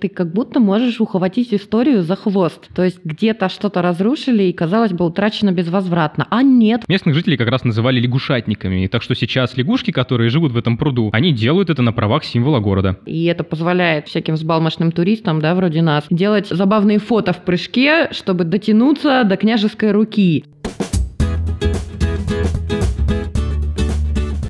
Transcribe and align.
Ты 0.00 0.08
как 0.08 0.32
будто 0.32 0.60
можешь 0.60 1.00
ухватить 1.00 1.52
историю 1.54 2.02
за 2.02 2.16
хвост. 2.16 2.68
То 2.74 2.84
есть 2.84 2.98
где-то 3.04 3.48
что-то 3.48 3.82
разрушили 3.82 4.44
и, 4.44 4.52
казалось 4.52 4.92
бы, 4.92 5.06
утрачено 5.06 5.52
безвозвратно. 5.52 6.26
А 6.30 6.42
нет. 6.42 6.82
Местных 6.88 7.14
жителей 7.14 7.36
как 7.36 7.48
раз 7.48 7.64
называли 7.64 8.00
лягушатниками. 8.00 8.86
Так 8.86 9.02
что 9.02 9.14
сейчас 9.14 9.56
лягушки, 9.56 9.90
которые 9.90 10.30
живут 10.30 10.52
в 10.52 10.56
этом 10.56 10.76
пруду, 10.76 11.10
они 11.12 11.32
делают 11.32 11.70
это 11.70 11.82
на 11.82 11.92
правах 11.92 12.24
символа 12.24 12.60
города. 12.60 12.98
И 13.06 13.24
это 13.24 13.44
позволяет 13.44 14.08
всяким 14.08 14.34
взбалмошным 14.34 14.92
туристам, 14.92 15.40
да, 15.40 15.54
вроде 15.54 15.82
нас, 15.82 16.04
делать 16.10 16.48
забавные 16.48 16.98
фото 16.98 17.32
в 17.32 17.42
прыжке, 17.44 18.08
чтобы 18.12 18.44
дотянуться 18.44 19.24
до 19.24 19.36
княжеской 19.36 19.92
руки. 19.92 20.44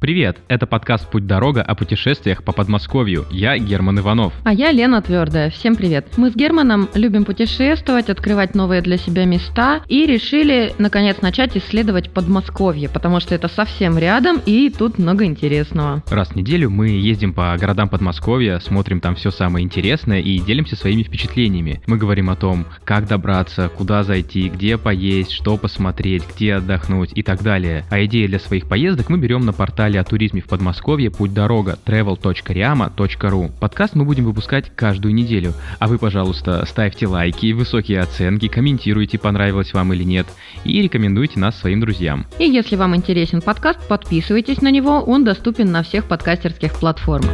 Привет! 0.07 0.37
Это 0.47 0.69
подкаст 0.69 1.11
«Путь-дорога» 1.11 1.63
о 1.63 1.75
путешествиях 1.75 2.45
по 2.45 2.53
Подмосковью. 2.53 3.25
Я 3.33 3.59
Герман 3.59 3.99
Иванов. 3.99 4.33
А 4.45 4.53
я 4.53 4.71
Лена 4.71 5.03
Твердая. 5.03 5.51
Всем 5.51 5.75
привет! 5.75 6.07
Мы 6.17 6.31
с 6.31 6.37
Германом 6.37 6.89
любим 6.95 7.25
путешествовать, 7.25 8.09
открывать 8.09 8.55
новые 8.55 8.83
для 8.83 8.99
себя 8.99 9.25
места 9.25 9.81
и 9.89 10.07
решили, 10.07 10.73
наконец, 10.79 11.23
начать 11.23 11.57
исследовать 11.57 12.11
Подмосковье, 12.11 12.89
потому 12.89 13.19
что 13.19 13.35
это 13.35 13.49
совсем 13.49 13.99
рядом 13.99 14.41
и 14.47 14.71
тут 14.71 15.01
много 15.01 15.25
интересного. 15.25 16.05
Раз 16.09 16.29
в 16.29 16.37
неделю 16.37 16.71
мы 16.71 16.91
ездим 16.91 17.35
по 17.35 17.57
городам 17.59 17.89
Подмосковья, 17.89 18.61
смотрим 18.61 19.01
там 19.01 19.17
все 19.17 19.33
самое 19.33 19.65
интересное 19.65 20.21
и 20.21 20.39
делимся 20.39 20.77
своими 20.77 21.03
впечатлениями. 21.03 21.83
Мы 21.89 21.97
говорим 21.97 22.31
о 22.31 22.37
том, 22.37 22.65
как 22.85 23.09
добраться, 23.09 23.69
куда 23.77 24.05
зайти, 24.05 24.51
где 24.51 24.79
поесть, 24.79 25.33
что 25.33 25.57
посмотреть, 25.57 26.23
где 26.33 26.55
отдохнуть 26.55 27.11
и 27.13 27.25
так 27.25 27.43
далее. 27.43 27.85
А 27.91 28.05
идеи 28.05 28.29
для 28.29 28.39
своих 28.39 28.69
поездок 28.69 29.09
мы 29.09 29.19
берем 29.19 29.45
на 29.45 29.53
портале 29.53 29.96
о 29.97 30.05
туризме 30.05 30.41
в 30.41 30.47
Подмосковье 30.47 31.11
«Путь 31.11 31.35
дорога» 31.35 31.79
travel.riama.ru. 31.85 33.51
Подкаст 33.59 33.95
мы 33.95 34.05
будем 34.05 34.25
выпускать 34.25 34.71
каждую 34.75 35.15
неделю, 35.15 35.53
а 35.79 35.89
вы, 35.89 35.99
пожалуйста, 35.99 36.65
ставьте 36.67 37.07
лайки, 37.07 37.53
высокие 37.53 38.01
оценки, 38.01 38.49
комментируйте, 38.49 39.19
понравилось 39.19 39.73
вам 39.73 39.93
или 39.93 40.05
нет, 40.05 40.27
и 40.65 40.81
рекомендуйте 40.83 41.39
нас 41.39 41.59
своим 41.59 41.81
друзьям. 41.81 42.27
И 42.39 42.45
если 42.45 42.77
вам 42.77 42.95
интересен 42.97 43.41
подкаст, 43.41 43.87
подписывайтесь 43.89 44.63
на 44.63 44.71
него, 44.71 45.01
он 45.01 45.25
доступен 45.25 45.71
на 45.73 45.83
всех 45.83 46.05
подкастерских 46.07 46.75
платформах. 46.79 47.33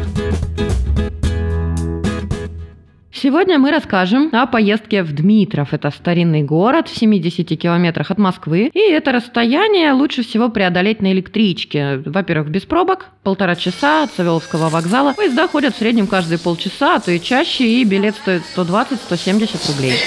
Сегодня 3.23 3.57
мы 3.57 3.71
расскажем 3.71 4.31
о 4.33 4.49
поездке 4.49 5.05
в 5.05 5.15
Дмитров. 5.15 5.73
Это 5.73 5.93
старинный 5.93 6.43
город 6.43 6.89
в 6.89 6.99
70 6.99 7.57
километрах 7.57 8.11
от 8.11 8.19
Москвы. 8.19 8.69
И 8.75 8.81
это 8.81 9.13
расстояние 9.13 9.93
лучше 9.93 10.25
всего 10.25 10.49
преодолеть 10.49 11.01
на 11.01 11.13
электричке. 11.13 11.99
Во-первых, 12.05 12.49
без 12.49 12.63
пробок, 12.63 13.11
полтора 13.23 13.55
часа 13.55 14.03
от 14.03 14.11
Савеловского 14.11 14.71
вокзала. 14.71 15.13
Поезда 15.13 15.47
ходят 15.47 15.77
в 15.77 15.79
среднем 15.79 16.09
каждые 16.09 16.41
полчаса, 16.41 16.97
а 16.97 17.01
то 17.01 17.13
и 17.13 17.21
чаще, 17.21 17.65
и 17.65 17.85
билет 17.85 18.17
стоит 18.17 18.43
120-170 18.57 19.69
рублей 19.69 19.99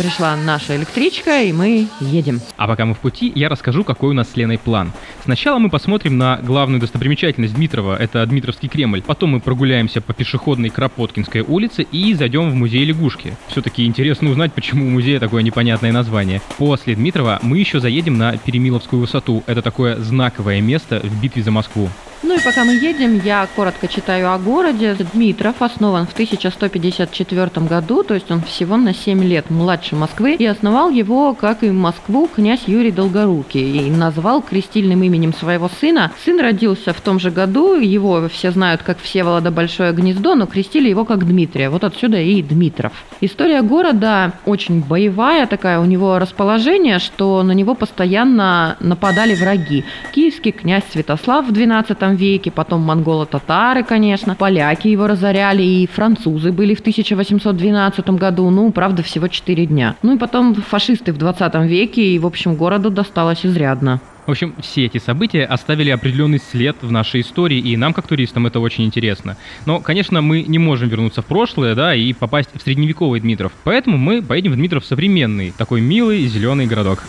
пришла 0.00 0.34
наша 0.34 0.76
электричка, 0.76 1.42
и 1.42 1.52
мы 1.52 1.86
едем. 2.00 2.40
А 2.56 2.66
пока 2.66 2.86
мы 2.86 2.94
в 2.94 2.98
пути, 3.00 3.30
я 3.34 3.50
расскажу, 3.50 3.84
какой 3.84 4.10
у 4.10 4.12
нас 4.14 4.30
с 4.30 4.36
Леной 4.36 4.56
план. 4.56 4.92
Сначала 5.24 5.58
мы 5.58 5.68
посмотрим 5.68 6.16
на 6.16 6.38
главную 6.38 6.80
достопримечательность 6.80 7.54
Дмитрова, 7.54 7.96
это 7.96 8.24
Дмитровский 8.24 8.70
Кремль. 8.70 9.02
Потом 9.02 9.30
мы 9.30 9.40
прогуляемся 9.40 10.00
по 10.00 10.14
пешеходной 10.14 10.70
Кропоткинской 10.70 11.42
улице 11.42 11.82
и 11.82 12.14
зайдем 12.14 12.50
в 12.50 12.54
музей 12.54 12.84
лягушки. 12.86 13.36
Все-таки 13.48 13.84
интересно 13.84 14.30
узнать, 14.30 14.54
почему 14.54 14.86
у 14.86 14.90
музея 14.90 15.20
такое 15.20 15.42
непонятное 15.42 15.92
название. 15.92 16.40
После 16.56 16.94
Дмитрова 16.94 17.38
мы 17.42 17.58
еще 17.58 17.78
заедем 17.78 18.16
на 18.16 18.38
Перемиловскую 18.38 19.00
высоту. 19.00 19.44
Это 19.46 19.60
такое 19.60 19.96
знаковое 19.96 20.62
место 20.62 21.00
в 21.04 21.20
битве 21.20 21.42
за 21.42 21.50
Москву. 21.50 21.90
Ну 22.22 22.36
и 22.36 22.44
пока 22.44 22.64
мы 22.64 22.74
едем, 22.74 23.18
я 23.24 23.48
коротко 23.56 23.88
читаю 23.88 24.30
о 24.32 24.38
городе. 24.38 24.94
Дмитров 25.14 25.62
основан 25.62 26.06
в 26.06 26.12
1154 26.12 27.66
году, 27.66 28.02
то 28.02 28.12
есть 28.12 28.30
он 28.30 28.42
всего 28.42 28.76
на 28.76 28.92
7 28.92 29.24
лет 29.24 29.48
младше 29.48 29.96
Москвы, 29.96 30.34
и 30.34 30.44
основал 30.44 30.90
его, 30.90 31.32
как 31.32 31.62
и 31.62 31.70
Москву, 31.70 32.28
князь 32.28 32.60
Юрий 32.66 32.90
Долгорукий, 32.90 33.86
и 33.86 33.90
назвал 33.90 34.42
крестильным 34.42 35.02
именем 35.02 35.32
своего 35.32 35.70
сына. 35.80 36.12
Сын 36.22 36.38
родился 36.40 36.92
в 36.92 37.00
том 37.00 37.18
же 37.18 37.30
году, 37.30 37.76
его 37.76 38.28
все 38.28 38.50
знают 38.50 38.82
как 38.82 39.00
Всеволода 39.00 39.50
Большое 39.50 39.92
Гнездо, 39.92 40.34
но 40.34 40.46
крестили 40.46 40.90
его 40.90 41.06
как 41.06 41.26
Дмитрия, 41.26 41.70
вот 41.70 41.84
отсюда 41.84 42.20
и 42.20 42.42
Дмитров. 42.42 42.92
История 43.22 43.62
города 43.62 44.34
очень 44.44 44.82
боевая 44.82 45.46
такая, 45.46 45.80
у 45.80 45.86
него 45.86 46.18
расположение, 46.18 46.98
что 46.98 47.42
на 47.42 47.52
него 47.52 47.74
постоянно 47.74 48.76
нападали 48.80 49.34
враги. 49.34 49.84
Киевский 50.14 50.52
князь 50.52 50.84
Святослав 50.92 51.46
в 51.46 51.52
12 51.52 52.09
веке, 52.16 52.50
потом 52.50 52.82
монголо-татары, 52.82 53.84
конечно, 53.84 54.34
поляки 54.34 54.88
его 54.88 55.06
разоряли, 55.06 55.62
и 55.62 55.86
французы 55.86 56.52
были 56.52 56.74
в 56.74 56.80
1812 56.80 58.10
году, 58.10 58.50
ну, 58.50 58.70
правда, 58.72 59.02
всего 59.02 59.28
4 59.28 59.66
дня. 59.66 59.96
Ну 60.02 60.16
и 60.16 60.18
потом 60.18 60.54
фашисты 60.54 61.12
в 61.12 61.18
20 61.18 61.54
веке, 61.66 62.02
и, 62.02 62.18
в 62.18 62.26
общем, 62.26 62.54
городу 62.54 62.90
досталось 62.90 63.44
изрядно. 63.44 64.00
В 64.26 64.30
общем, 64.30 64.54
все 64.60 64.84
эти 64.84 64.98
события 64.98 65.44
оставили 65.44 65.90
определенный 65.90 66.38
след 66.38 66.76
в 66.82 66.92
нашей 66.92 67.22
истории, 67.22 67.58
и 67.58 67.76
нам, 67.76 67.92
как 67.92 68.06
туристам, 68.06 68.46
это 68.46 68.60
очень 68.60 68.84
интересно. 68.84 69.36
Но, 69.66 69.80
конечно, 69.80 70.20
мы 70.20 70.42
не 70.42 70.58
можем 70.58 70.88
вернуться 70.88 71.22
в 71.22 71.26
прошлое, 71.26 71.74
да, 71.74 71.94
и 71.94 72.12
попасть 72.12 72.50
в 72.54 72.62
средневековый 72.62 73.20
Дмитров. 73.20 73.50
Поэтому 73.64 73.96
мы 73.96 74.22
поедем 74.22 74.52
в 74.52 74.56
Дмитров 74.56 74.84
современный, 74.84 75.52
такой 75.56 75.80
милый 75.80 76.26
зеленый 76.26 76.66
городок. 76.66 77.02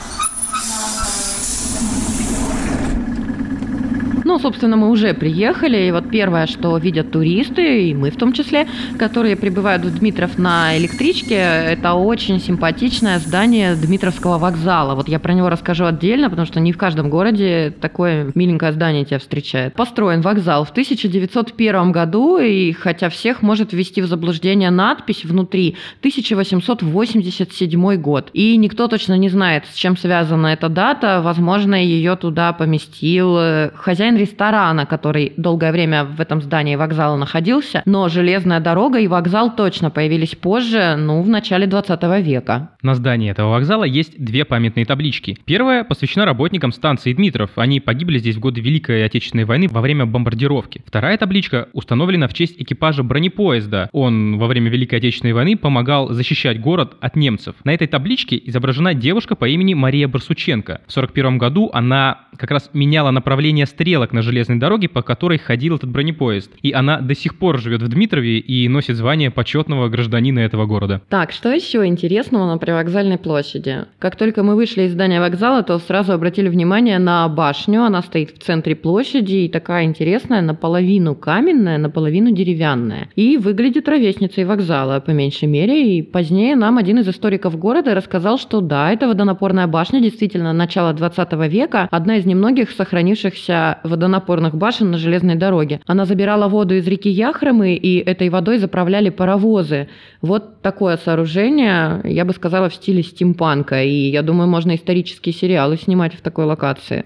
Ну, 4.32 4.40
собственно, 4.40 4.78
мы 4.78 4.90
уже 4.90 5.14
приехали, 5.14 5.88
и 5.88 5.92
вот 5.92 6.10
первое, 6.10 6.48
что 6.48 6.78
видят 6.78 7.12
туристы, 7.12 7.90
и 7.90 7.94
мы 7.94 8.12
в 8.12 8.16
том 8.16 8.32
числе, 8.32 8.66
которые 8.98 9.36
прибывают 9.36 9.84
в 9.84 10.00
Дмитров 10.00 10.38
на 10.38 10.78
электричке, 10.78 11.36
это 11.36 11.96
очень 11.96 12.40
симпатичное 12.40 13.20
здание 13.20 13.76
Дмитровского 13.76 14.38
вокзала. 14.38 14.96
Вот 14.96 15.10
я 15.10 15.20
про 15.20 15.34
него 15.34 15.50
расскажу 15.50 15.84
отдельно, 15.84 16.30
потому 16.30 16.48
что 16.48 16.62
не 16.62 16.72
в 16.72 16.78
каждом 16.78 17.10
городе 17.10 17.74
такое 17.82 18.32
миленькое 18.34 18.72
здание 18.72 19.04
тебя 19.04 19.20
встречает. 19.20 19.74
Построен 19.74 20.22
вокзал 20.22 20.64
в 20.64 20.70
1901 20.70 21.92
году, 21.92 22.38
и 22.38 22.72
хотя 22.72 23.10
всех 23.10 23.42
может 23.42 23.74
ввести 23.74 24.02
в 24.02 24.08
заблуждение 24.08 24.70
надпись 24.70 25.26
внутри 25.26 25.76
1887 26.00 27.96
год. 27.98 28.30
И 28.32 28.56
никто 28.56 28.88
точно 28.88 29.18
не 29.18 29.28
знает, 29.28 29.66
с 29.70 29.76
чем 29.76 29.98
связана 29.98 30.48
эта 30.48 30.70
дата. 30.70 31.20
Возможно, 31.22 31.76
ее 31.76 32.16
туда 32.16 32.54
поместил 32.54 33.36
э, 33.38 33.72
хозяин 33.76 34.21
ресторана, 34.22 34.86
который 34.86 35.34
долгое 35.38 35.72
время 35.72 36.06
в 36.06 36.22
этом 36.22 36.42
здании 36.42 36.76
вокзала 36.76 37.18
находился, 37.18 37.82
но 37.86 38.08
железная 38.10 38.60
дорога 38.60 39.00
и 39.00 39.08
вокзал 39.08 39.56
точно 39.56 39.90
появились 39.90 40.36
позже, 40.36 40.96
ну, 40.98 41.22
в 41.22 41.28
начале 41.28 41.68
20 41.68 42.04
века. 42.24 42.72
На 42.82 42.96
здании 42.96 43.32
этого 43.32 43.52
вокзала 43.52 43.84
есть 43.84 44.24
две 44.24 44.46
памятные 44.46 44.86
таблички. 44.86 45.38
Первая 45.46 45.84
посвящена 45.84 46.26
работникам 46.26 46.72
станции 46.72 47.14
Дмитров. 47.14 47.52
Они 47.56 47.80
погибли 47.80 48.20
здесь 48.20 48.36
в 48.36 48.40
годы 48.40 48.62
Великой 48.62 49.06
Отечественной 49.06 49.46
войны 49.46 49.68
во 49.70 49.82
время 49.82 50.06
бомбардировки. 50.06 50.84
Вторая 50.86 51.18
табличка 51.18 51.68
установлена 51.74 52.28
в 52.28 52.34
честь 52.34 52.56
экипажа 52.62 53.04
бронепоезда. 53.04 53.90
Он 53.92 54.38
во 54.38 54.48
время 54.48 54.70
Великой 54.70 55.00
Отечественной 55.00 55.34
войны 55.34 55.58
помогал 55.58 56.10
защищать 56.10 56.62
город 56.62 56.96
от 57.02 57.16
немцев. 57.16 57.56
На 57.64 57.74
этой 57.74 57.88
табличке 57.88 58.40
изображена 58.46 58.94
девушка 58.94 59.36
по 59.36 59.48
имени 59.48 59.74
Мария 59.74 60.08
Барсученко. 60.08 60.82
В 60.88 60.92
1941 60.92 61.38
году 61.38 61.70
она 61.74 62.22
как 62.38 62.52
раз 62.52 62.70
меняла 62.74 63.12
направление 63.12 63.66
стрелок 63.66 64.11
на 64.14 64.22
железной 64.22 64.58
дороге, 64.58 64.90
по 64.90 65.02
которой 65.02 65.38
ходил 65.38 65.76
этот 65.76 65.90
бронепоезд. 65.90 66.52
И 66.62 66.72
она 66.72 67.00
до 67.00 67.16
сих 67.16 67.38
пор 67.38 67.60
живет 67.60 67.82
в 67.82 67.88
Дмитрове 67.88 68.40
и 68.40 68.68
носит 68.68 68.96
звание 68.96 69.32
почетного 69.32 69.90
гражданина 69.90 70.40
этого 70.40 70.66
города. 70.66 71.02
Так, 71.10 71.32
что 71.32 71.52
еще 71.52 71.86
интересного 71.86 72.46
на 72.48 72.58
привокзальной 72.58 73.18
площади? 73.18 73.86
Как 74.00 74.16
только 74.16 74.44
мы 74.44 74.56
вышли 74.56 74.84
из 74.84 74.94
здания 74.94 75.20
вокзала, 75.20 75.64
то 75.64 75.78
сразу 75.80 76.14
обратили 76.14 76.50
внимание 76.50 77.00
на 77.00 77.28
башню. 77.28 77.84
Она 77.84 78.02
стоит 78.02 78.32
в 78.32 78.40
центре 78.40 78.76
площади 78.76 79.36
и 79.36 79.50
такая 79.50 79.86
интересная, 79.86 80.42
наполовину 80.42 81.16
каменная, 81.16 81.78
наполовину 81.78 82.32
деревянная. 82.32 83.10
И 83.16 83.38
выглядит 83.38 83.88
ровесницей 83.88 84.46
вокзала, 84.46 85.00
по 85.00 85.12
меньшей 85.12 85.48
мере. 85.48 85.98
И 85.98 86.02
позднее 86.02 86.56
нам 86.56 86.78
один 86.78 87.00
из 87.00 87.08
историков 87.08 87.58
города 87.58 87.96
рассказал, 87.96 88.38
что 88.38 88.62
да, 88.62 88.92
это 88.92 89.08
водонапорная 89.08 89.68
башня, 89.68 90.02
действительно, 90.02 90.54
начало 90.54 90.94
20 90.94 91.34
века, 91.50 91.88
одна 91.92 92.18
из 92.18 92.26
немногих 92.26 92.72
сохранившихся 92.72 93.80
водонапорных 93.84 94.01
водонапорных 94.02 94.56
башен 94.56 94.92
на 94.92 94.98
железной 94.98 95.36
дороге. 95.36 95.80
Она 95.86 96.06
забирала 96.06 96.48
воду 96.48 96.74
из 96.76 96.88
реки 96.88 97.10
Яхромы, 97.10 97.76
и 97.76 98.00
этой 98.00 98.30
водой 98.30 98.58
заправляли 98.58 99.10
паровозы. 99.10 99.88
Вот 100.22 100.62
такое 100.62 100.98
сооружение, 100.98 102.02
я 102.04 102.26
бы 102.26 102.34
сказала, 102.34 102.70
в 102.70 102.74
стиле 102.74 103.04
стимпанка. 103.04 103.84
И 103.84 104.10
я 104.10 104.24
думаю, 104.24 104.50
можно 104.50 104.76
исторические 104.76 105.34
сериалы 105.34 105.78
снимать 105.78 106.16
в 106.16 106.22
такой 106.22 106.46
локации. 106.46 107.06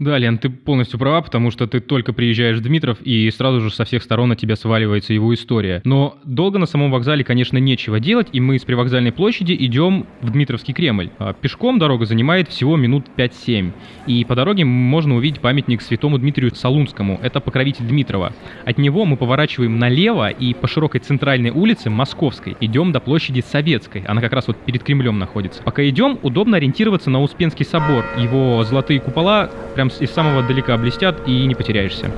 Да, 0.00 0.16
Лен, 0.16 0.38
ты 0.38 0.48
полностью 0.48 0.98
права, 0.98 1.20
потому 1.20 1.50
что 1.50 1.66
ты 1.66 1.78
только 1.78 2.14
приезжаешь 2.14 2.56
в 2.56 2.62
Дмитров, 2.62 3.02
и 3.02 3.30
сразу 3.30 3.60
же 3.60 3.70
со 3.70 3.84
всех 3.84 4.02
сторон 4.02 4.30
на 4.30 4.36
тебя 4.36 4.56
сваливается 4.56 5.12
его 5.12 5.34
история. 5.34 5.82
Но 5.84 6.16
долго 6.24 6.58
на 6.58 6.64
самом 6.64 6.90
вокзале, 6.90 7.22
конечно, 7.22 7.58
нечего 7.58 8.00
делать, 8.00 8.28
и 8.32 8.40
мы 8.40 8.58
с 8.58 8.64
привокзальной 8.64 9.12
площади 9.12 9.54
идем 9.60 10.06
в 10.22 10.30
Дмитровский 10.30 10.72
Кремль. 10.72 11.10
А 11.18 11.34
пешком 11.34 11.78
дорога 11.78 12.06
занимает 12.06 12.48
всего 12.48 12.76
минут 12.76 13.08
5-7. 13.14 13.72
И 14.06 14.24
по 14.24 14.34
дороге 14.34 14.64
можно 14.64 15.16
увидеть 15.16 15.40
памятник 15.40 15.82
святому 15.82 16.18
Дмитрию 16.18 16.54
Солунскому. 16.54 17.20
Это 17.22 17.40
покровитель 17.40 17.84
Дмитрова. 17.84 18.32
От 18.64 18.78
него 18.78 19.04
мы 19.04 19.18
поворачиваем 19.18 19.78
налево 19.78 20.30
и 20.30 20.54
по 20.54 20.66
широкой 20.66 21.02
центральной 21.02 21.50
улице 21.50 21.90
Московской 21.90 22.56
идем 22.60 22.92
до 22.92 23.00
площади 23.00 23.44
Советской. 23.46 24.04
Она 24.06 24.22
как 24.22 24.32
раз 24.32 24.46
вот 24.46 24.56
перед 24.56 24.82
Кремлем 24.82 25.18
находится. 25.18 25.62
Пока 25.62 25.86
идем, 25.86 26.18
удобно 26.22 26.56
ориентироваться 26.56 27.10
на 27.10 27.20
Успенский 27.20 27.66
собор. 27.66 28.06
Его 28.16 28.64
золотые 28.64 28.98
купола 28.98 29.50
прям 29.74 29.89
из 29.98 30.10
самого 30.10 30.42
далека 30.42 30.76
блестят 30.76 31.16
и 31.26 31.46
не 31.46 31.54
потеряешься. 31.54 32.10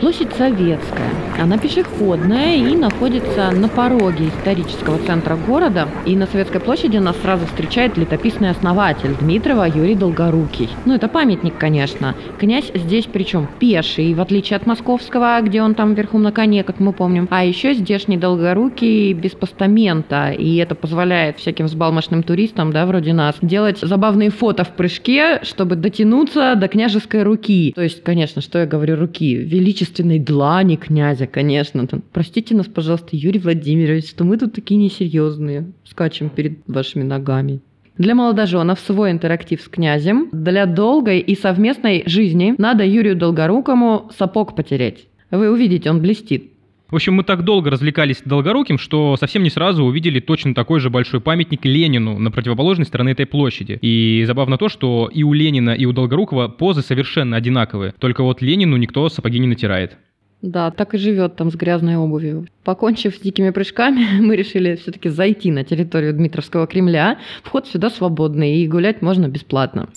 Площадь 0.00 0.32
Советская. 0.36 1.10
Она 1.40 1.56
пешеходная 1.56 2.56
и 2.56 2.76
находится 2.76 3.50
на 3.52 3.68
пороге 3.68 4.28
исторического 4.28 4.98
центра 4.98 5.36
города. 5.36 5.88
И 6.04 6.16
на 6.16 6.26
Советской 6.26 6.60
площади 6.60 6.98
нас 6.98 7.16
сразу 7.22 7.46
встречает 7.46 7.96
летописный 7.96 8.50
основатель 8.50 9.14
Дмитрова 9.20 9.66
Юрий 9.68 9.94
Долгорукий. 9.94 10.68
Ну, 10.84 10.94
это 10.94 11.08
памятник, 11.08 11.56
конечно. 11.56 12.14
Князь 12.38 12.70
здесь 12.74 13.06
причем 13.10 13.48
пеший, 13.58 14.12
в 14.14 14.20
отличие 14.20 14.56
от 14.56 14.66
московского, 14.66 15.40
где 15.42 15.62
он 15.62 15.74
там 15.74 15.94
верхом 15.94 16.22
на 16.22 16.32
коне, 16.32 16.64
как 16.64 16.80
мы 16.80 16.92
помним. 16.92 17.26
А 17.30 17.44
еще 17.44 17.72
здешний 17.72 18.16
Долгорукий 18.16 19.12
без 19.12 19.30
постамента. 19.30 20.32
И 20.32 20.56
это 20.56 20.74
позволяет 20.74 21.38
всяким 21.38 21.66
взбалмошным 21.66 22.22
туристам, 22.22 22.72
да, 22.72 22.84
вроде 22.84 23.12
нас, 23.12 23.36
делать 23.40 23.78
забавные 23.80 24.30
фото 24.30 24.64
в 24.64 24.70
прыжке, 24.70 25.40
чтобы 25.44 25.76
дотянуться 25.76 26.54
до 26.56 26.68
княжеской 26.68 27.22
руки. 27.22 27.72
То 27.74 27.82
есть, 27.82 28.02
конечно, 28.02 28.42
что 28.42 28.58
я 28.58 28.66
говорю, 28.66 28.96
руки. 28.96 29.34
Величество 29.34 29.83
величественной 29.84 30.18
длани 30.18 30.76
князя, 30.76 31.26
конечно. 31.26 31.86
Там, 31.86 32.02
Простите 32.12 32.54
нас, 32.54 32.66
пожалуйста, 32.66 33.10
Юрий 33.12 33.38
Владимирович, 33.40 34.08
что 34.08 34.24
мы 34.24 34.38
тут 34.38 34.54
такие 34.54 34.80
несерьезные, 34.80 35.72
скачем 35.84 36.30
перед 36.30 36.58
вашими 36.66 37.02
ногами. 37.02 37.60
Для 37.96 38.14
молодоженов 38.14 38.80
свой 38.80 39.12
интерактив 39.12 39.60
с 39.60 39.68
князем. 39.68 40.28
Для 40.32 40.66
долгой 40.66 41.20
и 41.20 41.36
совместной 41.36 42.02
жизни 42.06 42.54
надо 42.58 42.84
Юрию 42.84 43.16
Долгорукому 43.16 44.10
сапог 44.18 44.56
потереть. 44.56 45.06
Вы 45.30 45.50
увидите, 45.50 45.90
он 45.90 46.00
блестит. 46.00 46.50
В 46.94 46.96
общем, 46.96 47.14
мы 47.14 47.24
так 47.24 47.42
долго 47.42 47.70
развлекались 47.70 48.22
Долгоруким, 48.24 48.78
что 48.78 49.16
совсем 49.16 49.42
не 49.42 49.50
сразу 49.50 49.82
увидели 49.82 50.20
точно 50.20 50.54
такой 50.54 50.78
же 50.78 50.90
большой 50.90 51.20
памятник 51.20 51.64
Ленину 51.64 52.20
на 52.20 52.30
противоположной 52.30 52.86
стороне 52.86 53.10
этой 53.10 53.26
площади. 53.26 53.80
И 53.82 54.22
забавно 54.28 54.58
то, 54.58 54.68
что 54.68 55.10
и 55.12 55.24
у 55.24 55.32
Ленина, 55.32 55.70
и 55.70 55.86
у 55.86 55.92
Долгорукова 55.92 56.46
позы 56.46 56.82
совершенно 56.82 57.36
одинаковые. 57.36 57.94
Только 57.98 58.22
вот 58.22 58.42
Ленину 58.42 58.76
никто 58.76 59.08
сапоги 59.08 59.40
не 59.40 59.48
натирает. 59.48 59.96
Да, 60.40 60.70
так 60.70 60.94
и 60.94 60.98
живет 60.98 61.34
там 61.34 61.50
с 61.50 61.56
грязной 61.56 61.96
обувью. 61.96 62.46
Покончив 62.62 63.16
с 63.16 63.18
дикими 63.18 63.50
прыжками, 63.50 64.06
мы 64.20 64.36
решили 64.36 64.76
все-таки 64.76 65.08
зайти 65.08 65.50
на 65.50 65.64
территорию 65.64 66.14
Дмитровского 66.14 66.68
Кремля. 66.68 67.18
Вход 67.42 67.66
сюда 67.66 67.90
свободный, 67.90 68.58
и 68.58 68.68
гулять 68.68 69.02
можно 69.02 69.26
бесплатно. 69.26 69.88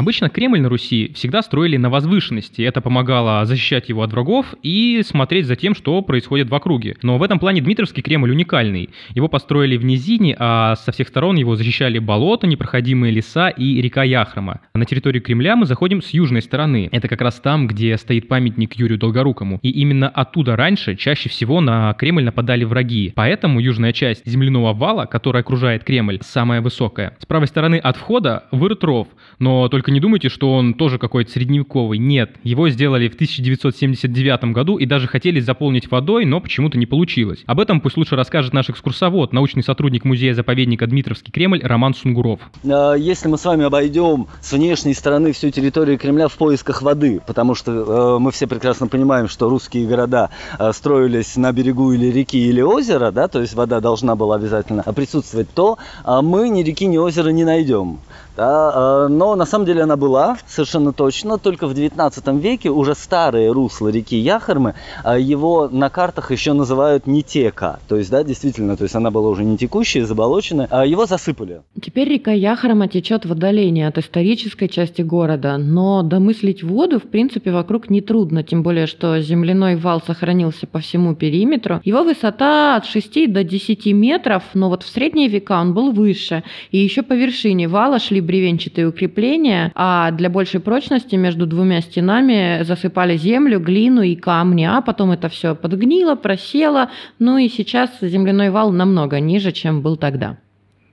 Обычно 0.00 0.30
Кремль 0.30 0.62
на 0.62 0.70
Руси 0.70 1.12
всегда 1.14 1.42
строили 1.42 1.76
на 1.76 1.90
возвышенности. 1.90 2.62
Это 2.62 2.80
помогало 2.80 3.44
защищать 3.44 3.90
его 3.90 4.02
от 4.02 4.10
врагов 4.10 4.54
и 4.62 5.02
смотреть 5.04 5.44
за 5.44 5.56
тем, 5.56 5.74
что 5.74 6.00
происходит 6.00 6.48
в 6.48 6.54
округе. 6.54 6.96
Но 7.02 7.18
в 7.18 7.22
этом 7.22 7.38
плане 7.38 7.60
Дмитровский 7.60 8.02
Кремль 8.02 8.30
уникальный. 8.30 8.88
Его 9.10 9.28
построили 9.28 9.76
в 9.76 9.84
низине, 9.84 10.34
а 10.38 10.76
со 10.76 10.92
всех 10.92 11.08
сторон 11.08 11.36
его 11.36 11.54
защищали 11.54 11.98
болота, 11.98 12.46
непроходимые 12.46 13.12
леса 13.12 13.50
и 13.50 13.82
река 13.82 14.02
Яхрома. 14.02 14.62
На 14.72 14.86
территорию 14.86 15.22
Кремля 15.22 15.54
мы 15.54 15.66
заходим 15.66 16.00
с 16.00 16.14
южной 16.14 16.40
стороны. 16.40 16.88
Это 16.92 17.06
как 17.06 17.20
раз 17.20 17.38
там, 17.38 17.66
где 17.66 17.94
стоит 17.98 18.26
памятник 18.26 18.76
Юрию 18.76 18.98
Долгорукому. 18.98 19.58
И 19.60 19.68
именно 19.68 20.08
оттуда 20.08 20.56
раньше 20.56 20.96
чаще 20.96 21.28
всего 21.28 21.60
на 21.60 21.92
Кремль 21.92 22.24
нападали 22.24 22.64
враги. 22.64 23.12
Поэтому 23.14 23.60
южная 23.60 23.92
часть 23.92 24.26
земляного 24.26 24.72
вала, 24.72 25.04
которая 25.04 25.42
окружает 25.42 25.84
Кремль, 25.84 26.20
самая 26.22 26.62
высокая. 26.62 27.18
С 27.18 27.26
правой 27.26 27.48
стороны 27.48 27.76
от 27.76 27.98
входа 27.98 28.44
вырыт 28.50 28.82
ров, 28.82 29.06
но 29.38 29.68
только 29.68 29.89
только 29.90 29.94
не 29.94 30.00
думайте, 30.00 30.28
что 30.28 30.52
он 30.52 30.74
тоже 30.74 30.98
какой-то 30.98 31.32
средневековый. 31.32 31.98
Нет, 31.98 32.36
его 32.44 32.68
сделали 32.68 33.08
в 33.08 33.14
1979 33.14 34.44
году 34.52 34.76
и 34.76 34.86
даже 34.86 35.08
хотели 35.08 35.40
заполнить 35.40 35.90
водой, 35.90 36.24
но 36.24 36.40
почему-то 36.40 36.78
не 36.78 36.86
получилось. 36.86 37.40
Об 37.46 37.58
этом 37.58 37.80
пусть 37.80 37.96
лучше 37.96 38.14
расскажет 38.14 38.52
наш 38.52 38.70
экскурсовод, 38.70 39.32
научный 39.32 39.64
сотрудник 39.64 40.04
музея-заповедника 40.04 40.86
Дмитровский 40.86 41.32
Кремль 41.32 41.60
Роман 41.62 41.94
Сунгуров. 41.94 42.40
А, 42.64 42.94
если 42.94 43.28
мы 43.28 43.36
с 43.36 43.44
вами 43.44 43.64
обойдем 43.64 44.28
с 44.40 44.52
внешней 44.52 44.94
стороны 44.94 45.32
всю 45.32 45.50
территорию 45.50 45.98
Кремля 45.98 46.28
в 46.28 46.34
поисках 46.34 46.82
воды, 46.82 47.20
потому 47.26 47.54
что 47.54 47.72
э, 47.72 48.18
мы 48.20 48.30
все 48.30 48.46
прекрасно 48.46 48.86
понимаем, 48.86 49.28
что 49.28 49.48
русские 49.48 49.88
города 49.88 50.30
э, 50.58 50.72
строились 50.72 51.36
на 51.36 51.52
берегу 51.52 51.92
или 51.92 52.06
реки, 52.06 52.38
или 52.38 52.60
озера, 52.60 53.10
да, 53.10 53.26
то 53.26 53.40
есть 53.40 53.54
вода 53.54 53.80
должна 53.80 54.14
была 54.14 54.36
обязательно 54.36 54.82
присутствовать, 54.94 55.48
то 55.52 55.78
э, 56.04 56.20
мы 56.22 56.48
ни 56.48 56.62
реки, 56.62 56.86
ни 56.86 56.98
озера 56.98 57.30
не 57.30 57.44
найдем. 57.44 57.98
Да, 58.40 59.06
но 59.10 59.36
на 59.36 59.44
самом 59.44 59.66
деле 59.66 59.82
она 59.82 59.98
была, 59.98 60.38
совершенно 60.46 60.94
точно, 60.94 61.36
только 61.36 61.66
в 61.66 61.74
19 61.74 62.26
веке 62.42 62.70
уже 62.70 62.94
старые 62.94 63.52
русла 63.52 63.88
реки 63.88 64.16
Яхармы, 64.16 64.76
а 65.04 65.18
его 65.18 65.68
на 65.70 65.90
картах 65.90 66.30
еще 66.30 66.54
называют 66.54 67.06
Нетека. 67.06 67.80
То 67.86 67.96
есть, 67.96 68.10
да, 68.10 68.24
действительно, 68.24 68.78
то 68.78 68.84
есть 68.84 68.94
она 68.94 69.10
была 69.10 69.28
уже 69.28 69.44
не 69.44 69.58
текущая, 69.58 70.06
заболоченная, 70.06 70.68
а 70.70 70.86
его 70.86 71.04
засыпали. 71.04 71.60
Теперь 71.82 72.08
река 72.08 72.32
Яхарма 72.32 72.88
течет 72.88 73.26
в 73.26 73.32
отдалении 73.32 73.84
от 73.84 73.98
исторической 73.98 74.68
части 74.68 75.02
города, 75.02 75.58
но 75.58 76.02
домыслить 76.02 76.62
воду, 76.62 76.98
в 76.98 77.10
принципе, 77.10 77.52
вокруг 77.52 77.90
нетрудно, 77.90 78.42
тем 78.42 78.62
более, 78.62 78.86
что 78.86 79.20
земляной 79.20 79.76
вал 79.76 80.00
сохранился 80.00 80.66
по 80.66 80.78
всему 80.78 81.14
периметру. 81.14 81.82
Его 81.84 82.04
высота 82.04 82.76
от 82.76 82.86
6 82.86 83.30
до 83.30 83.44
10 83.44 83.84
метров, 83.92 84.44
но 84.54 84.70
вот 84.70 84.82
в 84.82 84.88
средние 84.88 85.28
века 85.28 85.60
он 85.60 85.74
был 85.74 85.92
выше, 85.92 86.42
и 86.70 86.78
еще 86.78 87.02
по 87.02 87.12
вершине 87.12 87.68
вала 87.68 87.98
шли 87.98 88.29
бревенчатые 88.30 88.86
укрепления, 88.86 89.72
а 89.74 90.12
для 90.12 90.30
большей 90.30 90.60
прочности 90.60 91.16
между 91.16 91.46
двумя 91.46 91.80
стенами 91.80 92.62
засыпали 92.62 93.16
землю, 93.16 93.58
глину 93.58 94.02
и 94.02 94.14
камни, 94.14 94.62
а 94.62 94.80
потом 94.82 95.10
это 95.10 95.28
все 95.28 95.56
подгнило, 95.56 96.14
просело, 96.14 96.90
ну 97.18 97.38
и 97.38 97.48
сейчас 97.48 97.90
земляной 98.00 98.50
вал 98.50 98.70
намного 98.70 99.18
ниже, 99.18 99.50
чем 99.50 99.82
был 99.82 99.96
тогда. 99.96 100.36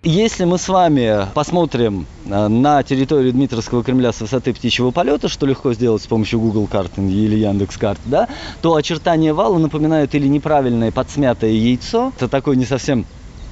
Если 0.04 0.46
мы 0.46 0.58
с 0.58 0.68
вами 0.68 1.28
посмотрим 1.36 2.08
э, 2.26 2.48
на 2.48 2.82
территорию 2.82 3.34
Дмитровского 3.34 3.84
Кремля 3.84 4.12
с 4.12 4.22
высоты 4.22 4.54
птичьего 4.54 4.92
полета, 4.92 5.28
что 5.28 5.46
легко 5.46 5.74
сделать 5.74 6.02
с 6.02 6.08
помощью 6.08 6.40
Google 6.40 6.66
карты 6.66 7.02
или 7.02 7.36
Яндекс 7.36 7.78
карт, 7.78 8.00
да, 8.06 8.28
то 8.62 8.76
очертания 8.76 9.34
вала 9.34 9.60
напоминают 9.60 10.16
или 10.16 10.28
неправильное 10.28 10.92
подсмятое 10.92 11.52
яйцо, 11.52 12.14
это 12.16 12.28
такой 12.28 12.56
не 12.56 12.66
совсем 12.66 13.06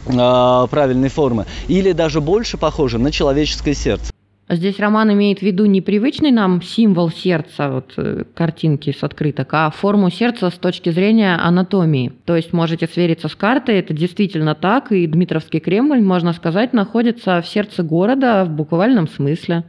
правильной 0.05 1.09
формы, 1.09 1.45
или 1.67 1.91
даже 1.91 2.21
больше 2.21 2.57
похоже 2.57 2.99
на 2.99 3.11
человеческое 3.11 3.73
сердце. 3.73 4.11
Здесь 4.47 4.79
Роман 4.79 5.11
имеет 5.11 5.39
в 5.39 5.41
виду 5.41 5.65
не 5.65 5.81
привычный 5.81 6.29
нам 6.29 6.61
символ 6.61 7.09
сердца, 7.09 7.71
вот 7.71 7.93
э, 7.97 8.25
картинки 8.35 8.95
с 8.95 9.03
открыток, 9.03 9.49
а 9.53 9.71
форму 9.71 10.11
сердца 10.11 10.51
с 10.51 10.53
точки 10.53 10.91
зрения 10.91 11.35
анатомии. 11.35 12.13
То 12.25 12.35
есть 12.35 12.53
можете 12.53 12.85
свериться 12.87 13.27
с 13.27 13.35
картой, 13.35 13.79
это 13.79 13.95
действительно 13.95 14.53
так, 14.53 14.91
и 14.91 15.07
Дмитровский 15.07 15.59
Кремль, 15.59 16.01
можно 16.01 16.31
сказать, 16.31 16.73
находится 16.73 17.41
в 17.41 17.47
сердце 17.47 17.81
города 17.81 18.45
в 18.45 18.51
буквальном 18.51 19.07
смысле. 19.07 19.63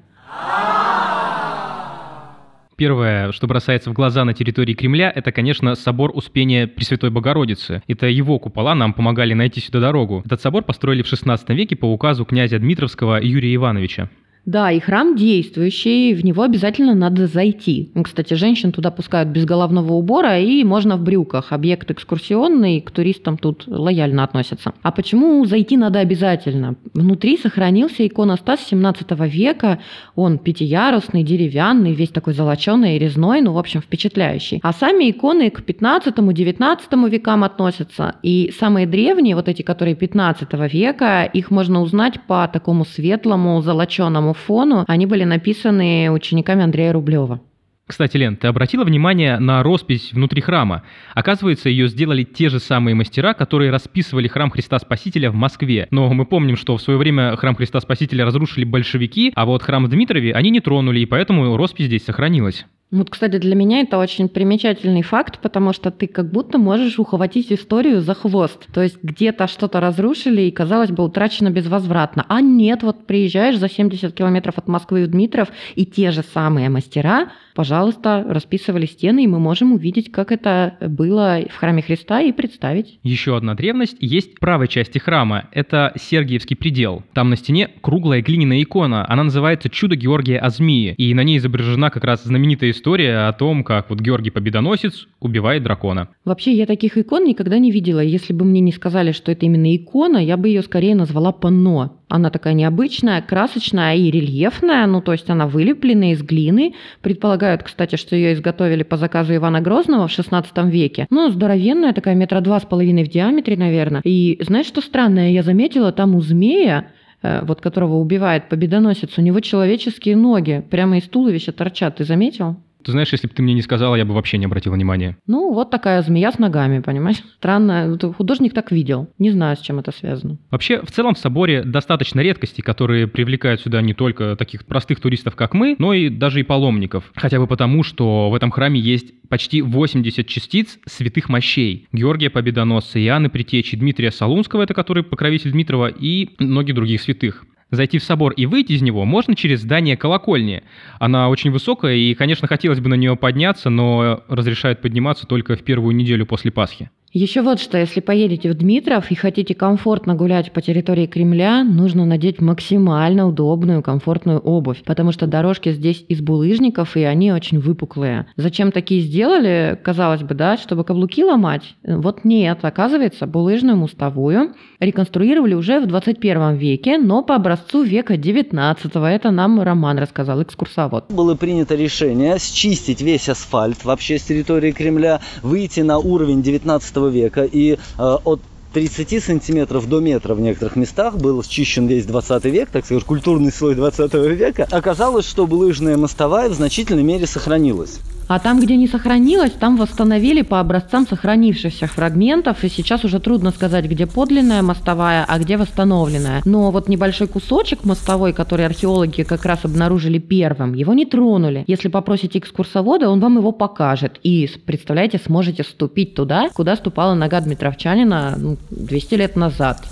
Первое, 2.76 3.32
что 3.32 3.46
бросается 3.46 3.88
в 3.88 3.94
глаза 3.94 4.22
на 4.26 4.34
территории 4.34 4.74
Кремля, 4.74 5.10
это, 5.14 5.32
конечно, 5.32 5.74
собор 5.76 6.10
Успения 6.14 6.66
Пресвятой 6.66 7.08
Богородицы. 7.08 7.82
Это 7.88 8.06
его 8.06 8.38
купола 8.38 8.74
нам 8.74 8.92
помогали 8.92 9.32
найти 9.32 9.60
сюда 9.60 9.80
дорогу. 9.80 10.22
Этот 10.26 10.42
собор 10.42 10.62
построили 10.62 11.02
в 11.02 11.10
XVI 11.10 11.38
веке 11.54 11.74
по 11.74 11.90
указу 11.90 12.26
князя 12.26 12.58
Дмитровского 12.58 13.18
Юрия 13.22 13.54
Ивановича. 13.54 14.10
Да, 14.46 14.70
и 14.70 14.78
храм 14.78 15.16
действующий, 15.16 16.14
в 16.14 16.24
него 16.24 16.44
обязательно 16.44 16.94
надо 16.94 17.26
зайти. 17.26 17.90
Кстати, 18.00 18.34
женщин 18.34 18.70
туда 18.70 18.92
пускают 18.92 19.28
без 19.30 19.44
головного 19.44 19.94
убора 19.94 20.38
и 20.38 20.62
можно 20.62 20.96
в 20.96 21.02
брюках. 21.02 21.50
Объект 21.50 21.90
экскурсионный, 21.90 22.80
к 22.80 22.92
туристам 22.92 23.38
тут 23.38 23.64
лояльно 23.66 24.22
относятся. 24.22 24.72
А 24.82 24.92
почему 24.92 25.44
зайти 25.46 25.76
надо 25.76 25.98
обязательно? 25.98 26.76
Внутри 26.94 27.38
сохранился 27.38 28.06
иконостас 28.06 28.60
17 28.68 29.10
века. 29.22 29.80
Он 30.14 30.38
пятиярусный, 30.38 31.24
деревянный, 31.24 31.92
весь 31.92 32.10
такой 32.10 32.32
золоченый 32.32 32.94
и 32.94 32.98
резной, 33.00 33.40
ну, 33.40 33.52
в 33.52 33.58
общем, 33.58 33.80
впечатляющий. 33.80 34.60
А 34.62 34.72
сами 34.72 35.10
иконы 35.10 35.50
к 35.50 35.60
15-19 35.62 37.10
векам 37.10 37.42
относятся. 37.42 38.14
И 38.22 38.54
самые 38.56 38.86
древние, 38.86 39.34
вот 39.34 39.48
эти, 39.48 39.62
которые 39.62 39.96
15 39.96 40.52
века, 40.72 41.24
их 41.24 41.50
можно 41.50 41.82
узнать 41.82 42.20
по 42.28 42.46
такому 42.46 42.84
светлому 42.84 43.60
золоченому 43.60 44.35
фону, 44.36 44.84
они 44.86 45.06
были 45.06 45.24
написаны 45.24 46.10
учениками 46.10 46.62
Андрея 46.62 46.92
Рублева. 46.92 47.40
Кстати, 47.86 48.16
Лен, 48.16 48.36
ты 48.36 48.48
обратила 48.48 48.82
внимание 48.82 49.38
на 49.38 49.62
роспись 49.62 50.12
внутри 50.12 50.40
храма? 50.40 50.82
Оказывается, 51.14 51.68
ее 51.68 51.86
сделали 51.86 52.24
те 52.24 52.48
же 52.48 52.58
самые 52.58 52.96
мастера, 52.96 53.32
которые 53.32 53.70
расписывали 53.70 54.26
храм 54.26 54.50
Христа 54.50 54.80
Спасителя 54.80 55.30
в 55.30 55.36
Москве. 55.36 55.86
Но 55.92 56.12
мы 56.12 56.26
помним, 56.26 56.56
что 56.56 56.76
в 56.76 56.82
свое 56.82 56.98
время 56.98 57.36
храм 57.36 57.54
Христа 57.54 57.78
Спасителя 57.78 58.24
разрушили 58.24 58.64
большевики, 58.64 59.32
а 59.36 59.46
вот 59.46 59.62
храм 59.62 59.84
в 59.84 59.88
Дмитрове 59.88 60.32
они 60.32 60.50
не 60.50 60.58
тронули, 60.58 60.98
и 60.98 61.06
поэтому 61.06 61.56
роспись 61.56 61.86
здесь 61.86 62.04
сохранилась. 62.04 62.66
Вот, 62.90 63.10
кстати, 63.10 63.38
для 63.38 63.56
меня 63.56 63.80
это 63.80 63.98
очень 63.98 64.28
примечательный 64.28 65.02
факт, 65.02 65.40
потому 65.40 65.72
что 65.72 65.90
ты 65.90 66.06
как 66.06 66.30
будто 66.30 66.58
можешь 66.58 66.98
ухватить 66.98 67.52
историю 67.52 68.00
за 68.00 68.14
хвост. 68.14 68.66
То 68.72 68.82
есть 68.82 68.98
где-то 69.02 69.48
что-то 69.48 69.80
разрушили 69.80 70.42
и, 70.42 70.50
казалось 70.52 70.90
бы, 70.90 71.04
утрачено 71.04 71.50
безвозвратно. 71.50 72.24
А 72.28 72.40
нет, 72.40 72.82
вот 72.82 73.06
приезжаешь 73.06 73.58
за 73.58 73.68
70 73.68 74.14
километров 74.14 74.58
от 74.58 74.68
Москвы 74.68 75.04
в 75.04 75.08
Дмитров, 75.08 75.48
и 75.74 75.84
те 75.84 76.12
же 76.12 76.22
самые 76.22 76.68
мастера 76.68 77.30
пожалуйста, 77.56 78.24
расписывали 78.28 78.86
стены, 78.86 79.24
и 79.24 79.26
мы 79.26 79.40
можем 79.40 79.72
увидеть, 79.72 80.12
как 80.12 80.30
это 80.30 80.76
было 80.80 81.40
в 81.50 81.56
храме 81.56 81.82
Христа 81.82 82.20
и 82.20 82.30
представить. 82.30 83.00
Еще 83.02 83.36
одна 83.36 83.54
древность 83.54 83.96
есть 83.98 84.36
в 84.36 84.38
правой 84.38 84.68
части 84.68 84.98
храма. 84.98 85.48
Это 85.52 85.92
Сергиевский 85.98 86.54
предел. 86.54 87.02
Там 87.14 87.30
на 87.30 87.36
стене 87.36 87.70
круглая 87.80 88.20
глиняная 88.20 88.62
икона. 88.62 89.10
Она 89.10 89.24
называется 89.24 89.70
«Чудо 89.70 89.96
Георгия 89.96 90.38
о 90.38 90.50
змеи». 90.50 90.94
И 90.98 91.14
на 91.14 91.24
ней 91.24 91.38
изображена 91.38 91.90
как 91.90 92.04
раз 92.04 92.22
знаменитая 92.24 92.72
история 92.76 93.28
о 93.28 93.32
том, 93.32 93.64
как 93.64 93.90
вот 93.90 94.00
Георгий 94.00 94.30
Победоносец 94.30 95.08
убивает 95.20 95.62
дракона. 95.62 96.08
Вообще, 96.24 96.52
я 96.52 96.66
таких 96.66 96.96
икон 96.98 97.24
никогда 97.24 97.58
не 97.58 97.70
видела. 97.70 98.00
Если 98.00 98.32
бы 98.32 98.44
мне 98.44 98.60
не 98.60 98.72
сказали, 98.72 99.12
что 99.12 99.32
это 99.32 99.46
именно 99.46 99.74
икона, 99.74 100.18
я 100.18 100.36
бы 100.36 100.48
ее 100.48 100.62
скорее 100.62 100.94
назвала 100.94 101.32
панно. 101.32 101.96
Она 102.08 102.30
такая 102.30 102.54
необычная, 102.54 103.20
красочная 103.20 103.96
и 103.96 104.10
рельефная, 104.10 104.86
ну 104.86 105.00
то 105.00 105.12
есть 105.12 105.28
она 105.28 105.48
вылепленная 105.48 106.12
из 106.12 106.22
глины. 106.22 106.74
Предполагают, 107.02 107.64
кстати, 107.64 107.96
что 107.96 108.14
ее 108.14 108.34
изготовили 108.34 108.84
по 108.84 108.96
заказу 108.96 109.34
Ивана 109.34 109.60
Грозного 109.60 110.06
в 110.06 110.12
16 110.12 110.56
веке. 110.66 111.06
Ну, 111.10 111.30
здоровенная 111.30 111.92
такая, 111.92 112.14
метра 112.14 112.40
два 112.40 112.60
с 112.60 112.64
половиной 112.64 113.04
в 113.04 113.08
диаметре, 113.08 113.56
наверное. 113.56 114.02
И 114.04 114.38
знаешь, 114.40 114.66
что 114.66 114.80
странное? 114.80 115.30
Я 115.30 115.42
заметила, 115.42 115.90
там 115.90 116.14
у 116.14 116.20
змея 116.20 116.90
э, 117.22 117.44
вот 117.44 117.60
которого 117.60 117.96
убивает 117.96 118.48
победоносец, 118.48 119.18
у 119.18 119.22
него 119.22 119.40
человеческие 119.40 120.16
ноги 120.16 120.64
прямо 120.70 120.98
из 120.98 121.04
туловища 121.04 121.52
торчат. 121.52 121.96
Ты 121.96 122.04
заметил? 122.04 122.56
Ты 122.86 122.92
знаешь, 122.92 123.10
если 123.10 123.26
бы 123.26 123.34
ты 123.34 123.42
мне 123.42 123.52
не 123.52 123.62
сказала, 123.62 123.96
я 123.96 124.04
бы 124.04 124.14
вообще 124.14 124.38
не 124.38 124.44
обратил 124.44 124.72
внимания. 124.72 125.18
Ну, 125.26 125.52
вот 125.52 125.70
такая 125.70 126.02
змея 126.02 126.30
с 126.30 126.38
ногами, 126.38 126.78
понимаешь? 126.78 127.16
Странно. 127.36 127.98
Художник 128.16 128.54
так 128.54 128.70
видел. 128.70 129.08
Не 129.18 129.32
знаю, 129.32 129.56
с 129.56 129.60
чем 129.60 129.80
это 129.80 129.90
связано. 129.90 130.38
Вообще, 130.52 130.80
в 130.80 130.92
целом 130.92 131.14
в 131.14 131.18
соборе 131.18 131.64
достаточно 131.64 132.20
редкостей, 132.20 132.62
которые 132.62 133.08
привлекают 133.08 133.60
сюда 133.60 133.82
не 133.82 133.92
только 133.92 134.36
таких 134.36 134.64
простых 134.64 135.00
туристов, 135.00 135.34
как 135.34 135.52
мы, 135.52 135.74
но 135.80 135.94
и 135.94 136.08
даже 136.10 136.38
и 136.38 136.44
паломников. 136.44 137.10
Хотя 137.16 137.40
бы 137.40 137.48
потому, 137.48 137.82
что 137.82 138.30
в 138.30 138.34
этом 138.36 138.52
храме 138.52 138.78
есть 138.78 139.12
почти 139.28 139.62
80 139.62 140.24
частиц 140.28 140.78
святых 140.86 141.28
мощей. 141.28 141.88
Георгия 141.90 142.30
Победоносца, 142.30 143.04
Иоанна 143.04 143.30
Притечи, 143.30 143.76
Дмитрия 143.76 144.12
Солунского, 144.12 144.62
это 144.62 144.74
который 144.74 145.02
покровитель 145.02 145.50
Дмитрова, 145.50 145.88
и 145.88 146.30
многих 146.38 146.76
других 146.76 147.02
святых. 147.02 147.44
Зайти 147.70 147.98
в 147.98 148.04
собор 148.04 148.32
и 148.32 148.46
выйти 148.46 148.72
из 148.72 148.82
него 148.82 149.04
можно 149.04 149.34
через 149.34 149.62
здание 149.62 149.96
колокольни. 149.96 150.62
Она 151.00 151.28
очень 151.28 151.50
высокая, 151.50 151.94
и, 151.94 152.14
конечно, 152.14 152.46
хотелось 152.46 152.78
бы 152.78 152.88
на 152.88 152.94
нее 152.94 153.16
подняться, 153.16 153.70
но 153.70 154.22
разрешают 154.28 154.80
подниматься 154.80 155.26
только 155.26 155.56
в 155.56 155.62
первую 155.64 155.94
неделю 155.96 156.26
после 156.26 156.52
Пасхи. 156.52 156.90
Еще 157.12 157.40
вот 157.40 157.60
что, 157.60 157.78
если 157.78 158.00
поедете 158.00 158.50
в 158.50 158.54
Дмитров 158.54 159.10
и 159.10 159.14
хотите 159.14 159.54
комфортно 159.54 160.14
гулять 160.14 160.52
по 160.52 160.60
территории 160.60 161.06
Кремля, 161.06 161.64
нужно 161.64 162.04
надеть 162.04 162.40
максимально 162.40 163.26
удобную, 163.26 163.82
комфортную 163.82 164.38
обувь, 164.38 164.82
потому 164.84 165.12
что 165.12 165.26
дорожки 165.26 165.72
здесь 165.72 166.04
из 166.08 166.20
булыжников, 166.20 166.96
и 166.96 167.04
они 167.04 167.32
очень 167.32 167.58
выпуклые. 167.58 168.26
Зачем 168.36 168.70
такие 168.70 169.00
сделали, 169.00 169.78
казалось 169.82 170.22
бы, 170.22 170.34
да, 170.34 170.56
чтобы 170.58 170.84
каблуки 170.84 171.24
ломать? 171.24 171.74
Вот 171.84 172.24
нет, 172.24 172.58
оказывается, 172.62 173.26
булыжную 173.26 173.76
мостовую 173.76 174.54
реконструировали 174.80 175.54
уже 175.54 175.80
в 175.80 175.86
21 175.86 176.56
веке, 176.56 176.98
но 176.98 177.22
по 177.22 177.34
образцу 177.34 177.82
века 177.82 178.16
19 178.16 178.92
Это 178.94 179.30
нам 179.30 179.60
Роман 179.62 179.98
рассказал, 179.98 180.42
экскурсовод. 180.42 181.06
Было 181.08 181.34
принято 181.34 181.76
решение 181.76 182.38
счистить 182.38 183.00
весь 183.00 183.28
асфальт 183.28 183.84
вообще 183.84 184.18
с 184.18 184.24
территории 184.24 184.72
Кремля, 184.72 185.20
выйти 185.42 185.80
на 185.80 185.98
уровень 185.98 186.42
19 186.42 186.96
века 187.08 187.44
и 187.44 187.72
э, 187.72 187.76
от 187.98 188.40
30 188.76 189.24
сантиметров 189.24 189.88
до 189.88 190.00
метра 190.00 190.34
в 190.34 190.40
некоторых 190.40 190.76
местах 190.76 191.16
был 191.16 191.42
счищен 191.42 191.86
весь 191.86 192.04
20 192.04 192.44
век, 192.44 192.68
так 192.68 192.84
сказать, 192.84 193.04
культурный 193.04 193.50
слой 193.50 193.74
20 193.74 194.12
века. 194.12 194.68
Оказалось, 194.70 195.26
что 195.26 195.46
булыжная 195.46 195.96
мостовая 195.96 196.50
в 196.50 196.52
значительной 196.52 197.02
мере 197.02 197.26
сохранилась. 197.26 198.00
А 198.28 198.40
там, 198.40 198.60
где 198.60 198.76
не 198.76 198.88
сохранилось, 198.88 199.52
там 199.52 199.76
восстановили 199.76 200.42
по 200.42 200.58
образцам 200.58 201.06
сохранившихся 201.06 201.86
фрагментов, 201.86 202.64
и 202.64 202.68
сейчас 202.68 203.04
уже 203.04 203.20
трудно 203.20 203.52
сказать, 203.52 203.84
где 203.84 204.06
подлинная 204.06 204.62
мостовая, 204.62 205.24
а 205.26 205.38
где 205.38 205.56
восстановленная. 205.56 206.42
Но 206.44 206.72
вот 206.72 206.88
небольшой 206.88 207.28
кусочек 207.28 207.84
мостовой, 207.84 208.32
который 208.32 208.66
археологи 208.66 209.22
как 209.22 209.44
раз 209.44 209.64
обнаружили 209.64 210.18
первым, 210.18 210.74
его 210.74 210.92
не 210.92 211.06
тронули. 211.06 211.62
Если 211.68 211.88
попросите 211.88 212.40
экскурсовода, 212.40 213.08
он 213.08 213.20
вам 213.20 213.38
его 213.38 213.52
покажет. 213.52 214.18
И, 214.24 214.50
представляете, 214.66 215.20
сможете 215.24 215.62
ступить 215.62 216.14
туда, 216.14 216.48
куда 216.52 216.74
ступала 216.74 217.14
нога 217.14 217.40
Дмитровчанина 217.40 218.34
ну, 218.36 218.56
200 218.70 219.14
лет 219.14 219.36
назад. 219.36 219.82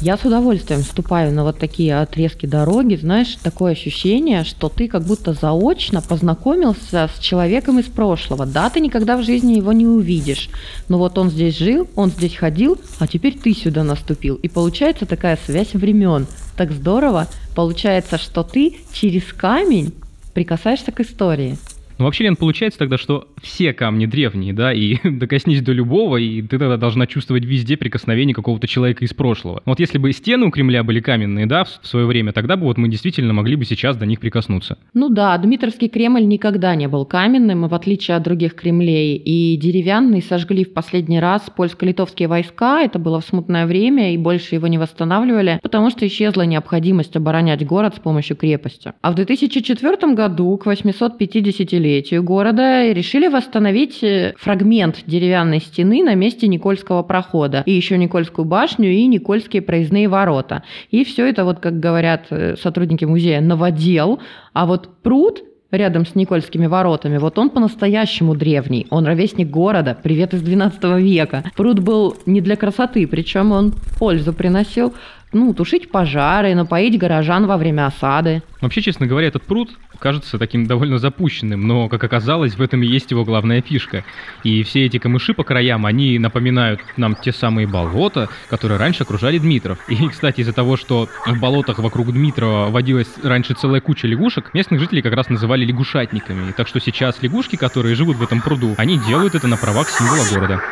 Я 0.00 0.16
с 0.16 0.24
удовольствием 0.24 0.82
вступаю 0.82 1.32
на 1.32 1.42
вот 1.42 1.58
такие 1.58 1.98
отрезки 1.98 2.46
дороги, 2.46 2.94
знаешь, 2.94 3.36
такое 3.42 3.72
ощущение, 3.72 4.44
что 4.44 4.68
ты 4.68 4.86
как 4.86 5.02
будто 5.02 5.32
заочно 5.32 6.00
познакомился 6.00 7.10
с 7.12 7.18
человеком 7.18 7.80
из 7.80 7.86
прошлого. 7.86 8.46
Да, 8.46 8.70
ты 8.70 8.78
никогда 8.78 9.16
в 9.16 9.24
жизни 9.24 9.54
его 9.54 9.72
не 9.72 9.88
увидишь, 9.88 10.50
но 10.86 10.98
вот 10.98 11.18
он 11.18 11.30
здесь 11.30 11.58
жил, 11.58 11.88
он 11.96 12.10
здесь 12.10 12.36
ходил, 12.36 12.78
а 13.00 13.08
теперь 13.08 13.36
ты 13.36 13.52
сюда 13.52 13.82
наступил. 13.82 14.36
И 14.36 14.48
получается 14.48 15.04
такая 15.04 15.36
связь 15.44 15.74
времен. 15.74 16.28
Так 16.56 16.70
здорово. 16.70 17.26
Получается, 17.56 18.18
что 18.18 18.44
ты 18.44 18.76
через 18.92 19.24
камень 19.32 19.92
прикасаешься 20.32 20.92
к 20.92 21.00
истории. 21.00 21.58
Ну, 21.98 22.04
вообще, 22.04 22.24
Лен, 22.24 22.36
получается 22.36 22.78
тогда, 22.78 22.96
что 22.96 23.28
все 23.42 23.72
камни 23.72 24.06
древние, 24.06 24.52
да, 24.52 24.72
и 24.72 24.96
докоснись 25.08 25.62
до 25.62 25.72
любого, 25.72 26.16
и 26.16 26.40
ты 26.42 26.58
тогда 26.58 26.76
должна 26.76 27.06
чувствовать 27.06 27.44
везде 27.44 27.76
прикосновение 27.76 28.34
какого-то 28.34 28.68
человека 28.68 29.04
из 29.04 29.12
прошлого. 29.14 29.62
Вот 29.64 29.80
если 29.80 29.98
бы 29.98 30.12
стены 30.12 30.46
у 30.46 30.50
Кремля 30.50 30.84
были 30.84 31.00
каменные, 31.00 31.46
да, 31.46 31.64
в 31.64 31.80
свое 31.82 32.06
время, 32.06 32.32
тогда 32.32 32.56
бы 32.56 32.64
вот 32.64 32.78
мы 32.78 32.88
действительно 32.88 33.32
могли 33.32 33.56
бы 33.56 33.64
сейчас 33.64 33.96
до 33.96 34.06
них 34.06 34.20
прикоснуться. 34.20 34.78
Ну 34.94 35.08
да, 35.08 35.36
Дмитровский 35.38 35.88
Кремль 35.88 36.26
никогда 36.26 36.76
не 36.76 36.86
был 36.86 37.04
каменным, 37.04 37.66
и 37.66 37.68
в 37.68 37.74
отличие 37.74 38.16
от 38.16 38.22
других 38.22 38.54
Кремлей, 38.54 39.16
и 39.16 39.56
деревянный 39.56 40.22
сожгли 40.22 40.64
в 40.64 40.72
последний 40.72 41.18
раз 41.18 41.50
польско-литовские 41.54 42.28
войска, 42.28 42.82
это 42.82 43.00
было 43.00 43.20
в 43.20 43.24
смутное 43.24 43.66
время, 43.66 44.14
и 44.14 44.16
больше 44.16 44.54
его 44.54 44.68
не 44.68 44.78
восстанавливали, 44.78 45.58
потому 45.62 45.90
что 45.90 46.06
исчезла 46.06 46.42
необходимость 46.42 47.16
оборонять 47.16 47.66
город 47.66 47.96
с 47.96 47.98
помощью 47.98 48.36
крепости. 48.36 48.92
А 49.02 49.10
в 49.10 49.16
2004 49.16 50.14
году, 50.14 50.56
к 50.56 50.66
850 50.66 51.48
летию 51.72 51.87
столетию 51.88 52.22
города 52.22 52.92
решили 52.92 53.28
восстановить 53.28 54.02
э, 54.02 54.34
фрагмент 54.38 55.04
деревянной 55.06 55.58
стены 55.58 56.04
на 56.04 56.14
месте 56.14 56.46
Никольского 56.46 57.02
прохода. 57.02 57.62
И 57.64 57.72
еще 57.72 57.96
Никольскую 57.96 58.44
башню 58.44 58.90
и 58.90 59.06
Никольские 59.06 59.62
проездные 59.62 60.06
ворота. 60.06 60.64
И 60.90 61.02
все 61.04 61.26
это, 61.26 61.46
вот 61.46 61.60
как 61.60 61.80
говорят 61.80 62.26
э, 62.28 62.56
сотрудники 62.62 63.06
музея, 63.06 63.40
новодел. 63.40 64.20
А 64.52 64.66
вот 64.66 64.90
пруд 65.02 65.42
рядом 65.70 66.04
с 66.04 66.14
Никольскими 66.14 66.66
воротами, 66.66 67.16
вот 67.16 67.38
он 67.38 67.48
по-настоящему 67.48 68.34
древний. 68.34 68.86
Он 68.90 69.06
ровесник 69.06 69.48
города, 69.48 69.96
привет 70.02 70.34
из 70.34 70.42
12 70.42 70.82
века. 71.00 71.42
Пруд 71.56 71.78
был 71.80 72.16
не 72.26 72.42
для 72.42 72.56
красоты, 72.56 73.06
причем 73.06 73.52
он 73.52 73.72
пользу 73.98 74.34
приносил 74.34 74.92
ну, 75.32 75.52
тушить 75.52 75.90
пожары, 75.90 76.54
напоить 76.54 76.98
горожан 76.98 77.46
во 77.46 77.56
время 77.56 77.86
осады. 77.86 78.42
Вообще, 78.60 78.80
честно 78.80 79.06
говоря, 79.06 79.28
этот 79.28 79.42
пруд 79.42 79.70
кажется 79.98 80.38
таким 80.38 80.66
довольно 80.66 80.98
запущенным, 80.98 81.66
но, 81.66 81.88
как 81.88 82.02
оказалось, 82.04 82.54
в 82.54 82.62
этом 82.62 82.82
и 82.82 82.86
есть 82.86 83.10
его 83.10 83.24
главная 83.24 83.60
фишка. 83.60 84.04
И 84.44 84.62
все 84.62 84.86
эти 84.86 84.98
камыши 84.98 85.34
по 85.34 85.44
краям, 85.44 85.86
они 85.86 86.18
напоминают 86.18 86.80
нам 86.96 87.14
те 87.14 87.32
самые 87.32 87.66
болота, 87.66 88.28
которые 88.48 88.78
раньше 88.78 89.02
окружали 89.02 89.38
Дмитров. 89.38 89.78
И, 89.88 90.08
кстати, 90.08 90.40
из-за 90.40 90.52
того, 90.52 90.76
что 90.76 91.08
в 91.26 91.38
болотах 91.40 91.78
вокруг 91.78 92.12
Дмитрова 92.12 92.70
водилась 92.70 93.08
раньше 93.22 93.54
целая 93.54 93.80
куча 93.80 94.06
лягушек, 94.06 94.54
местных 94.54 94.80
жителей 94.80 95.02
как 95.02 95.14
раз 95.14 95.28
называли 95.28 95.64
лягушатниками. 95.64 96.52
Так 96.52 96.68
что 96.68 96.80
сейчас 96.80 97.22
лягушки, 97.22 97.56
которые 97.56 97.94
живут 97.94 98.16
в 98.16 98.22
этом 98.22 98.40
пруду, 98.40 98.74
они 98.76 98.98
делают 98.98 99.34
это 99.34 99.46
на 99.46 99.56
правах 99.56 99.88
символа 99.88 100.24
города. 100.32 100.62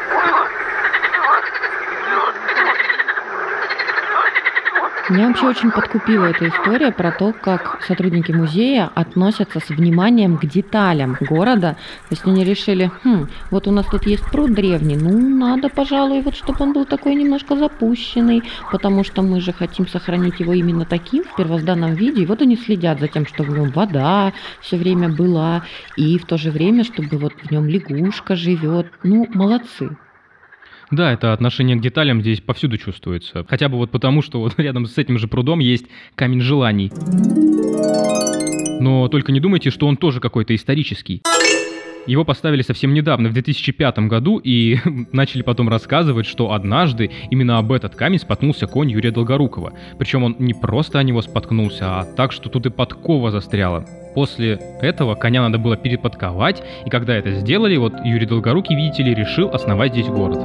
Меня 5.09 5.29
вообще 5.29 5.47
очень 5.47 5.71
подкупила 5.71 6.25
эта 6.25 6.49
история 6.49 6.91
про 6.91 7.13
то, 7.13 7.33
как 7.33 7.81
сотрудники 7.87 8.33
музея 8.33 8.91
относятся 8.93 9.61
с 9.61 9.69
вниманием 9.69 10.37
к 10.37 10.45
деталям 10.47 11.17
города. 11.21 11.77
То 12.09 12.11
есть 12.11 12.27
они 12.27 12.43
решили, 12.43 12.91
хм, 13.05 13.29
вот 13.53 13.69
у 13.69 13.71
нас 13.71 13.87
тут 13.87 14.05
есть 14.05 14.25
пруд 14.33 14.53
древний, 14.53 14.97
ну, 14.97 15.17
надо, 15.17 15.69
пожалуй, 15.69 16.23
вот 16.23 16.35
чтобы 16.35 16.65
он 16.65 16.73
был 16.73 16.87
такой 16.87 17.15
немножко 17.15 17.55
запущенный, 17.55 18.43
потому 18.73 19.05
что 19.05 19.23
мы 19.23 19.41
же 19.41 19.53
хотим 19.53 19.87
сохранить 19.87 20.41
его 20.41 20.53
именно 20.55 20.85
таким 20.85 21.23
в 21.23 21.37
первозданном 21.37 21.95
виде. 21.95 22.23
И 22.23 22.27
вот 22.27 22.43
они 22.43 22.57
следят 22.57 22.99
за 22.99 23.07
тем, 23.07 23.27
чтобы 23.27 23.53
в 23.53 23.59
нем 23.59 23.71
вода 23.71 24.33
все 24.61 24.77
время 24.77 25.09
была, 25.09 25.63
и 25.97 26.19
в 26.19 26.27
то 26.27 26.37
же 26.37 26.51
время, 26.51 26.83
чтобы 26.83 27.17
вот 27.19 27.33
в 27.45 27.51
нем 27.53 27.69
лягушка 27.69 28.35
живет. 28.35 28.89
Ну, 29.05 29.29
молодцы. 29.33 29.97
Да, 30.91 31.13
это 31.13 31.33
отношение 31.33 31.77
к 31.77 31.81
деталям 31.81 32.21
здесь 32.21 32.41
повсюду 32.41 32.79
чувствуется. 32.79 33.45
Хотя 33.49 33.69
бы 33.69 33.77
вот 33.77 33.91
потому, 33.91 34.23
что 34.23 34.41
вот 34.41 34.55
рядом 34.59 34.87
с 34.87 34.97
этим 34.99 35.19
же 35.19 35.27
прудом 35.27 35.59
есть 35.59 35.87
камень 36.15 36.41
желаний. 36.41 36.93
Но 38.81 39.09
только 39.09 39.33
не 39.33 39.41
думайте, 39.41 39.71
что 39.71 39.87
он 39.87 39.97
тоже 39.97 40.21
какой-то 40.21 40.55
исторический. 40.55 41.23
Его 42.07 42.25
поставили 42.25 42.63
совсем 42.63 42.95
недавно, 42.95 43.29
в 43.29 43.33
2005 43.33 43.99
году, 44.01 44.39
и 44.39 44.79
начали 45.13 45.43
потом 45.43 45.69
рассказывать, 45.69 46.27
что 46.27 46.53
однажды 46.53 47.11
именно 47.31 47.59
об 47.59 47.73
этот 47.73 47.97
камень 47.97 48.21
споткнулся 48.21 48.69
конь 48.69 48.91
Юрия 48.93 49.11
Долгорукова. 49.11 49.73
Причем 49.99 50.23
он 50.23 50.37
не 50.39 50.55
просто 50.55 51.01
о 51.01 51.03
него 51.03 51.21
споткнулся, 51.21 51.99
а 51.99 52.05
так, 52.05 52.31
что 52.31 52.49
тут 52.49 52.67
и 52.67 52.71
подкова 52.71 53.33
застряла. 53.33 53.85
После 54.17 54.59
этого 54.81 55.15
коня 55.15 55.43
надо 55.43 55.59
было 55.59 55.77
переподковать, 55.77 56.63
и 56.87 56.89
когда 56.89 57.15
это 57.15 57.33
сделали, 57.33 57.77
вот 57.77 57.93
Юрий 58.03 58.25
Долгорукий, 58.25 58.75
видите 58.75 59.03
ли, 59.03 59.15
решил 59.15 59.51
основать 59.51 59.93
здесь 59.93 60.07
город. 60.07 60.39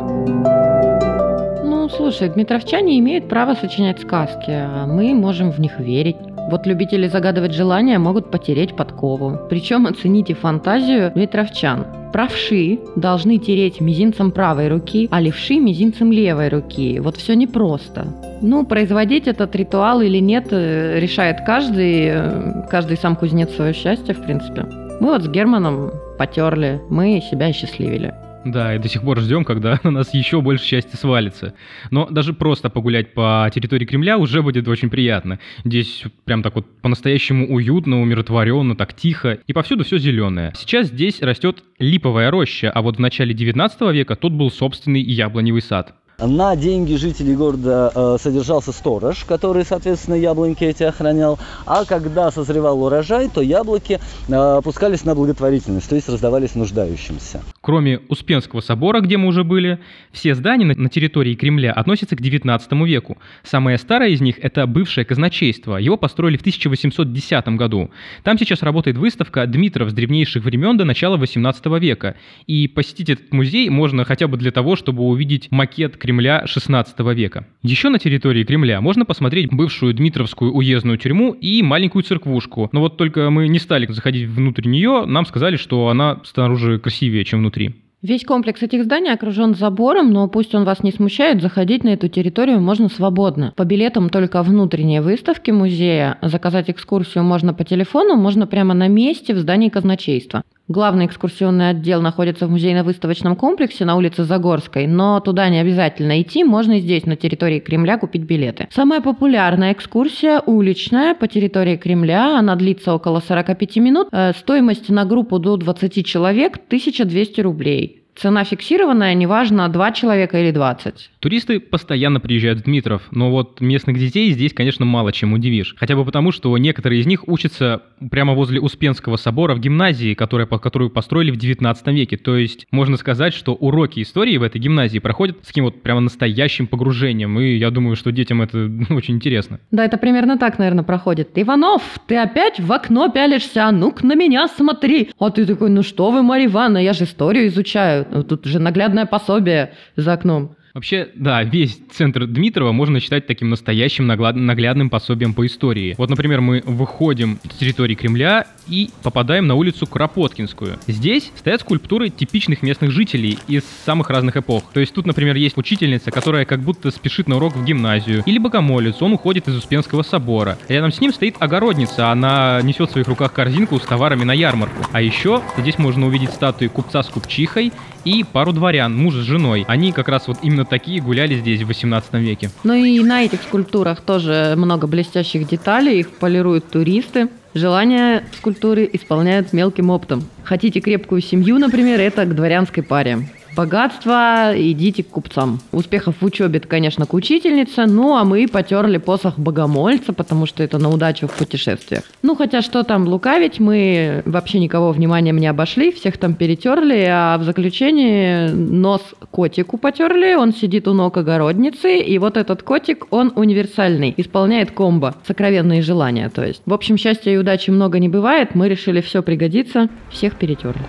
Ну, 1.64 1.88
слушай, 1.88 2.28
дмитровчане 2.28 3.00
имеют 3.00 3.30
право 3.30 3.54
сочинять 3.54 4.02
сказки, 4.02 4.52
а 4.52 4.86
мы 4.86 5.14
можем 5.14 5.52
в 5.52 5.60
них 5.60 5.80
верить. 5.80 6.18
Вот 6.50 6.66
любители 6.66 7.08
загадывать 7.08 7.54
желания 7.54 8.00
могут 8.00 8.32
потереть 8.32 8.76
подкову. 8.76 9.40
Причем 9.50 9.88
оцените 9.88 10.34
фантазию 10.34 11.12
дмитровчан. 11.14 11.86
Правши 12.12 12.80
должны 12.96 13.38
тереть 13.38 13.80
мизинцем 13.80 14.32
правой 14.32 14.68
руки, 14.68 15.08
а 15.12 15.22
левши 15.22 15.60
мизинцем 15.60 16.12
левой 16.12 16.50
руки. 16.50 17.00
Вот 17.00 17.16
все 17.18 17.36
непросто. 17.36 18.08
Ну, 18.42 18.66
производить 18.66 19.28
этот 19.28 19.56
ритуал 19.56 20.02
или 20.02 20.18
нет, 20.18 20.48
э, 20.52 21.00
решает 21.00 21.42
каждый. 21.46 22.08
э, 22.08 22.68
Каждый 22.70 22.98
сам 22.98 23.16
кузнец 23.16 23.52
свое 23.52 23.74
счастье, 23.74 24.14
в 24.14 24.22
принципе. 24.24 24.66
Мы 25.00 25.08
вот 25.08 25.24
с 25.24 25.28
Германом 25.28 25.92
потерли, 26.18 26.82
мы 26.90 27.22
себя 27.22 27.54
счастливили. 27.54 28.14
Да, 28.44 28.76
и 28.76 28.80
до 28.80 28.88
сих 28.88 29.04
пор 29.04 29.20
ждем, 29.20 29.46
когда 29.46 29.80
на 29.84 29.92
нас 29.92 30.14
еще 30.14 30.42
больше 30.42 30.66
счастья 30.66 30.98
свалится. 30.98 31.54
Но 31.92 32.08
даже 32.08 32.34
просто 32.34 32.70
погулять 32.70 33.14
по 33.14 33.50
территории 33.54 33.86
Кремля 33.86 34.18
уже 34.18 34.42
будет 34.42 34.68
очень 34.68 34.90
приятно. 34.90 35.40
Здесь 35.64 36.04
прям 36.26 36.42
так 36.42 36.56
вот 36.56 36.66
по-настоящему 36.82 37.54
уютно, 37.54 38.02
умиротворенно, 38.02 38.76
так 38.76 38.94
тихо. 38.94 39.40
И 39.46 39.54
повсюду 39.54 39.84
все 39.84 39.98
зеленое. 39.98 40.54
Сейчас 40.56 40.88
здесь 40.88 41.22
растет 41.22 41.64
липовая 41.78 42.32
роща, 42.32 42.72
а 42.72 42.82
вот 42.82 42.98
в 42.98 43.00
начале 43.00 43.34
19 43.34 43.82
века 43.94 44.16
тут 44.16 44.34
был 44.34 44.50
собственный 44.50 45.02
яблоневый 45.02 45.62
сад. 45.62 45.96
На 46.22 46.56
деньги 46.56 46.94
жителей 46.94 47.36
города 47.36 47.92
э, 47.96 48.18
содержался 48.22 48.72
сторож, 48.72 49.24
который, 49.24 49.66
соответственно, 49.66 50.14
яблоньки 50.14 50.64
эти 50.64 50.84
охранял. 50.84 51.40
А 51.66 51.84
когда 51.84 52.30
созревал 52.30 52.84
урожай, 52.84 53.28
то 53.28 53.42
яблоки 53.42 54.00
э, 54.28 54.34
опускались 54.34 55.04
на 55.04 55.16
благотворительность, 55.16 55.90
то 55.90 55.96
есть 55.96 56.08
раздавались 56.10 56.54
нуждающимся. 56.54 57.42
Кроме 57.62 58.02
Успенского 58.08 58.62
собора, 58.62 59.02
где 59.02 59.18
мы 59.18 59.30
уже 59.30 59.44
были, 59.44 59.80
все 60.12 60.36
здания 60.36 60.66
на- 60.66 60.90
территории 60.90 61.34
Кремля 61.34 61.72
относятся 61.72 62.16
к 62.16 62.22
19 62.22 62.72
веку. 62.86 63.18
Самое 63.42 63.80
старое 63.80 64.10
из 64.10 64.22
них– 64.22 64.36
это 64.44 64.68
бывшее 64.68 65.06
казначейство. 65.06 65.78
Его 65.78 65.98
построили 65.98 66.38
в 66.38 66.42
1810 66.42 67.48
году. 67.58 67.90
Там 68.24 68.38
сейчас 68.38 68.62
работает 68.62 68.96
выставка 68.96 69.48
Дмитров 69.48 69.90
с 69.90 69.94
древнейших 69.94 70.44
времен 70.44 70.78
до 70.78 70.86
начала 70.86 71.18
18 71.18 71.66
века. 71.80 72.16
И 72.46 72.68
посетить 72.68 73.10
этот 73.10 73.34
музей 73.34 73.70
можно 73.70 74.06
хотя 74.06 74.28
бы 74.28 74.38
для 74.38 74.52
того, 74.52 74.76
чтобы 74.76 75.02
увидеть 75.02 75.50
макет 75.50 75.98
Кремля 75.98 76.11
16 76.46 77.00
века. 77.16 77.46
Еще 77.62 77.90
на 77.90 78.00
территории 78.00 78.44
Кремля 78.44 78.82
можно 78.82 79.06
посмотреть 79.06 79.52
бывшую 79.52 79.94
Дмитровскую 79.94 80.54
уездную 80.54 80.98
тюрьму 80.98 81.34
и 81.34 81.62
маленькую 81.64 82.04
церквушку. 82.04 82.70
Но 82.72 82.82
вот 82.82 82.98
только 82.98 83.30
мы 83.30 83.48
не 83.48 83.60
стали 83.60 83.86
заходить 83.88 84.28
внутрь 84.28 84.68
нее, 84.68 85.06
нам 85.06 85.26
сказали, 85.26 85.56
что 85.56 85.88
она 85.90 86.22
снаружи 86.24 86.80
красивее, 86.80 87.24
чем 87.26 87.40
внутри. 87.40 87.76
Весь 88.02 88.26
комплекс 88.26 88.64
этих 88.64 88.84
зданий 88.84 89.14
окружен 89.14 89.54
забором, 89.54 90.12
но 90.12 90.28
пусть 90.28 90.56
он 90.56 90.64
вас 90.64 90.82
не 90.82 90.92
смущает, 90.92 91.40
заходить 91.40 91.84
на 91.84 91.90
эту 91.90 92.08
территорию 92.08 92.60
можно 92.60 92.90
свободно. 92.90 93.54
По 93.56 93.64
билетам 93.64 94.10
только 94.10 94.42
внутренние 94.42 95.02
выставки 95.02 95.52
музея. 95.52 96.18
Заказать 96.24 96.72
экскурсию 96.72 97.24
можно 97.24 97.54
по 97.54 97.64
телефону, 97.64 98.16
можно 98.16 98.48
прямо 98.48 98.74
на 98.74 98.88
месте 98.88 99.36
в 99.36 99.38
здании 99.38 99.70
казначейства. 99.70 100.42
Главный 100.68 101.06
экскурсионный 101.06 101.70
отдел 101.72 102.02
находится 102.02 102.48
в 102.48 102.52
музейно-выставочном 102.52 103.36
комплексе 103.36 103.84
на 103.84 103.96
улице 103.96 104.24
Загорской, 104.24 104.88
но 104.88 105.20
туда 105.20 105.50
не 105.50 105.60
обязательно 105.60 106.22
идти, 106.22 106.44
можно 106.44 106.78
и 106.78 106.80
здесь, 106.80 107.06
на 107.06 107.16
территории 107.16 107.60
Кремля, 107.60 107.98
купить 107.98 108.24
билеты. 108.24 108.68
Самая 108.72 109.02
популярная 109.02 109.74
экскурсия 109.74 110.42
уличная 110.46 111.16
по 111.16 111.28
территории 111.28 111.76
Кремля, 111.76 112.38
она 112.38 112.56
длится 112.56 112.94
около 112.94 113.20
45 113.20 113.78
минут, 113.78 114.08
Э, 114.12 114.34
стоимость 114.34 114.90
на 114.90 115.06
группу 115.06 115.40
до 115.40 115.58
20 115.58 116.06
человек 116.06 116.58
1200 116.58 117.42
рублей. 117.42 118.01
Цена 118.22 118.44
фиксированная, 118.44 119.16
неважно, 119.16 119.68
2 119.68 119.92
человека 119.94 120.40
или 120.40 120.52
20. 120.52 121.10
Туристы 121.22 121.60
постоянно 121.60 122.20
приезжают 122.20 122.60
в 122.60 122.64
Дмитров, 122.66 123.02
но 123.10 123.32
вот 123.32 123.62
местных 123.62 123.98
детей 123.98 124.32
здесь, 124.32 124.54
конечно, 124.54 124.86
мало 124.86 125.12
чем 125.12 125.34
удивишь. 125.34 125.76
Хотя 125.80 125.96
бы 125.96 126.06
потому, 126.06 126.32
что 126.32 126.56
некоторые 126.60 127.02
из 127.02 127.08
них 127.08 127.28
учатся 127.28 127.82
прямо 128.12 128.36
возле 128.36 128.62
Успенского 128.62 129.16
собора 129.16 129.56
в 129.56 129.60
гимназии, 129.60 130.14
которая, 130.14 130.46
по- 130.46 130.60
которую 130.60 130.92
построили 130.92 131.32
в 131.32 131.38
19 131.38 131.88
веке. 131.88 132.16
То 132.18 132.38
есть 132.38 132.68
можно 132.70 132.96
сказать, 132.98 133.34
что 133.34 133.56
уроки 133.56 134.04
истории 134.04 134.38
в 134.38 134.44
этой 134.44 134.62
гимназии 134.62 135.00
проходят 135.00 135.38
с 135.42 135.48
таким 135.48 135.64
вот 135.64 135.82
прямо 135.82 136.02
настоящим 136.02 136.68
погружением. 136.68 137.40
И 137.40 137.56
я 137.56 137.72
думаю, 137.72 137.96
что 137.96 138.12
детям 138.12 138.44
это 138.44 138.58
ну, 138.90 138.96
очень 138.96 139.16
интересно. 139.16 139.60
Да, 139.72 139.84
это 139.84 139.98
примерно 139.98 140.38
так, 140.38 140.60
наверное, 140.60 140.84
проходит. 140.84 141.30
Иванов, 141.34 141.82
ты 142.06 142.18
опять 142.18 142.60
в 142.60 142.72
окно 142.72 143.10
пялишься, 143.10 143.66
а 143.66 143.72
ну-ка 143.72 144.06
на 144.06 144.14
меня 144.14 144.48
смотри. 144.48 145.10
А 145.18 145.32
ты 145.32 145.48
такой, 145.48 145.72
ну 145.72 145.82
что 145.82 146.12
вы, 146.12 146.22
Марья 146.22 146.46
Ивановна, 146.46 146.78
я 146.78 146.94
же 146.94 147.06
историю 147.06 147.48
изучаю. 147.48 148.06
Тут 148.28 148.46
же 148.46 148.60
наглядное 148.60 149.06
пособие 149.06 149.74
за 149.96 150.14
окном. 150.14 150.56
Вообще, 150.74 151.10
да, 151.16 151.44
весь 151.44 151.80
центр 151.92 152.26
Дмитрова 152.26 152.72
можно 152.72 153.02
считать 153.02 153.28
таким 153.28 153.50
настоящим 153.50 154.08
наглядным 154.08 154.90
пособием 154.90 155.34
по 155.34 155.46
истории. 155.46 155.96
Вот, 155.98 156.10
например, 156.10 156.40
мы 156.40 156.64
выходим 156.66 157.40
с 157.44 157.58
территории 157.58 157.96
Кремля 157.96 158.48
и 158.70 158.90
попадаем 159.04 159.48
на 159.48 159.56
улицу 159.56 159.86
Кропоткинскую. 159.86 160.78
Здесь 160.88 161.30
стоят 161.36 161.60
скульптуры 161.60 162.10
типичных 162.10 162.62
местных 162.62 162.92
жителей 162.92 163.38
из 163.50 163.64
самых 163.86 164.10
разных 164.10 164.38
эпох. 164.38 164.64
То 164.74 164.80
есть 164.80 164.94
тут, 164.94 165.06
например, 165.06 165.36
есть 165.36 165.58
учительница, 165.58 166.10
которая 166.10 166.46
как 166.46 166.62
будто 166.62 166.90
спешит 166.90 167.28
на 167.28 167.36
урок 167.36 167.56
в 167.58 167.66
гимназию. 167.66 168.24
Или 168.26 168.38
богомолец, 168.38 169.02
он 169.02 169.12
уходит 169.12 169.50
из 169.50 169.58
Успенского 169.58 170.04
собора. 170.04 170.58
Рядом 170.70 170.94
с 170.94 171.02
ним 171.02 171.12
стоит 171.12 171.36
огородница, 171.40 172.12
она 172.12 172.62
несет 172.62 172.90
в 172.90 172.92
своих 172.94 173.10
руках 173.10 173.34
корзинку 173.34 173.78
с 173.78 173.82
товарами 173.82 174.24
на 174.24 174.32
ярмарку. 174.32 174.86
А 174.94 175.02
еще 175.02 175.42
здесь 175.58 175.78
можно 175.78 176.08
увидеть 176.08 176.32
статуи 176.32 176.68
купца 176.68 177.04
с 177.04 177.08
купчихой 177.08 177.74
и 178.06 178.24
пару 178.24 178.54
дворян, 178.54 178.96
муж 178.96 179.16
с 179.16 179.24
женой. 179.24 179.66
Они 179.68 179.92
как 179.92 180.08
раз 180.08 180.28
вот 180.28 180.38
именно 180.42 180.66
такие 180.66 181.02
гуляли 181.02 181.36
здесь 181.36 181.62
в 181.62 181.68
18 181.68 182.14
веке. 182.14 182.50
Ну 182.64 182.74
и 182.74 183.00
на 183.02 183.24
этих 183.24 183.42
скульптурах 183.42 184.02
тоже 184.02 184.54
много 184.58 184.88
блестящих 184.88 185.48
деталей, 185.48 186.00
их 186.00 186.10
полируют 186.12 186.70
туристы. 186.70 187.30
Желания 187.54 188.24
скульптуры 188.38 188.90
исполняют 188.94 189.52
мелким 189.52 189.90
оптом. 189.90 190.24
Хотите 190.44 190.80
крепкую 190.80 191.22
семью, 191.22 191.60
например, 191.60 192.00
это 192.00 192.26
к 192.26 192.34
дворянской 192.34 192.82
паре. 192.82 193.28
Богатство 193.56 194.54
идите 194.56 195.04
к 195.04 195.10
купцам. 195.10 195.60
Успехов 195.74 196.16
в 196.22 196.26
учебе, 196.26 196.60
это, 196.60 196.68
конечно, 196.68 197.06
к 197.06 197.14
учительнице, 197.14 197.86
ну 197.86 198.16
а 198.16 198.24
мы 198.24 198.48
потерли 198.48 198.98
посох 198.98 199.38
богомольца, 199.38 200.14
потому 200.14 200.46
что 200.46 200.64
это 200.64 200.78
на 200.78 200.90
удачу 200.90 201.28
в 201.28 201.34
путешествиях. 201.34 202.04
Ну 202.22 202.36
хотя 202.36 202.62
что 202.62 202.84
там 202.84 203.08
лукавить, 203.08 203.60
мы 203.60 204.24
вообще 204.26 204.60
никого 204.60 204.92
вниманием 204.92 205.38
не 205.38 205.48
обошли, 205.48 205.92
всех 205.92 206.18
там 206.18 206.34
перетерли, 206.34 207.06
а 207.10 207.38
в 207.38 207.44
заключении 207.44 208.48
нос 208.50 209.02
котику 209.32 209.78
потерли, 209.78 210.34
он 210.36 210.54
сидит 210.54 210.88
у 210.88 210.94
ног 210.94 211.18
огородницы, 211.18 211.98
и 212.00 212.18
вот 212.20 212.38
этот 212.38 212.64
котик, 212.64 213.08
он 213.12 213.34
универсальный, 213.36 214.14
исполняет 214.16 214.72
комбо, 214.72 215.16
сокровенные 215.28 215.82
желания, 215.82 216.30
то 216.30 216.46
есть. 216.46 216.62
В 216.66 216.74
общем, 216.74 216.98
счастья 216.98 217.32
и 217.32 217.38
удачи 217.38 217.70
много 217.70 218.00
не 218.00 218.08
бывает, 218.08 218.56
мы 218.56 218.70
решили 218.70 219.02
все 219.02 219.22
пригодится, 219.22 219.90
всех 220.10 220.36
перетерли. 220.36 220.86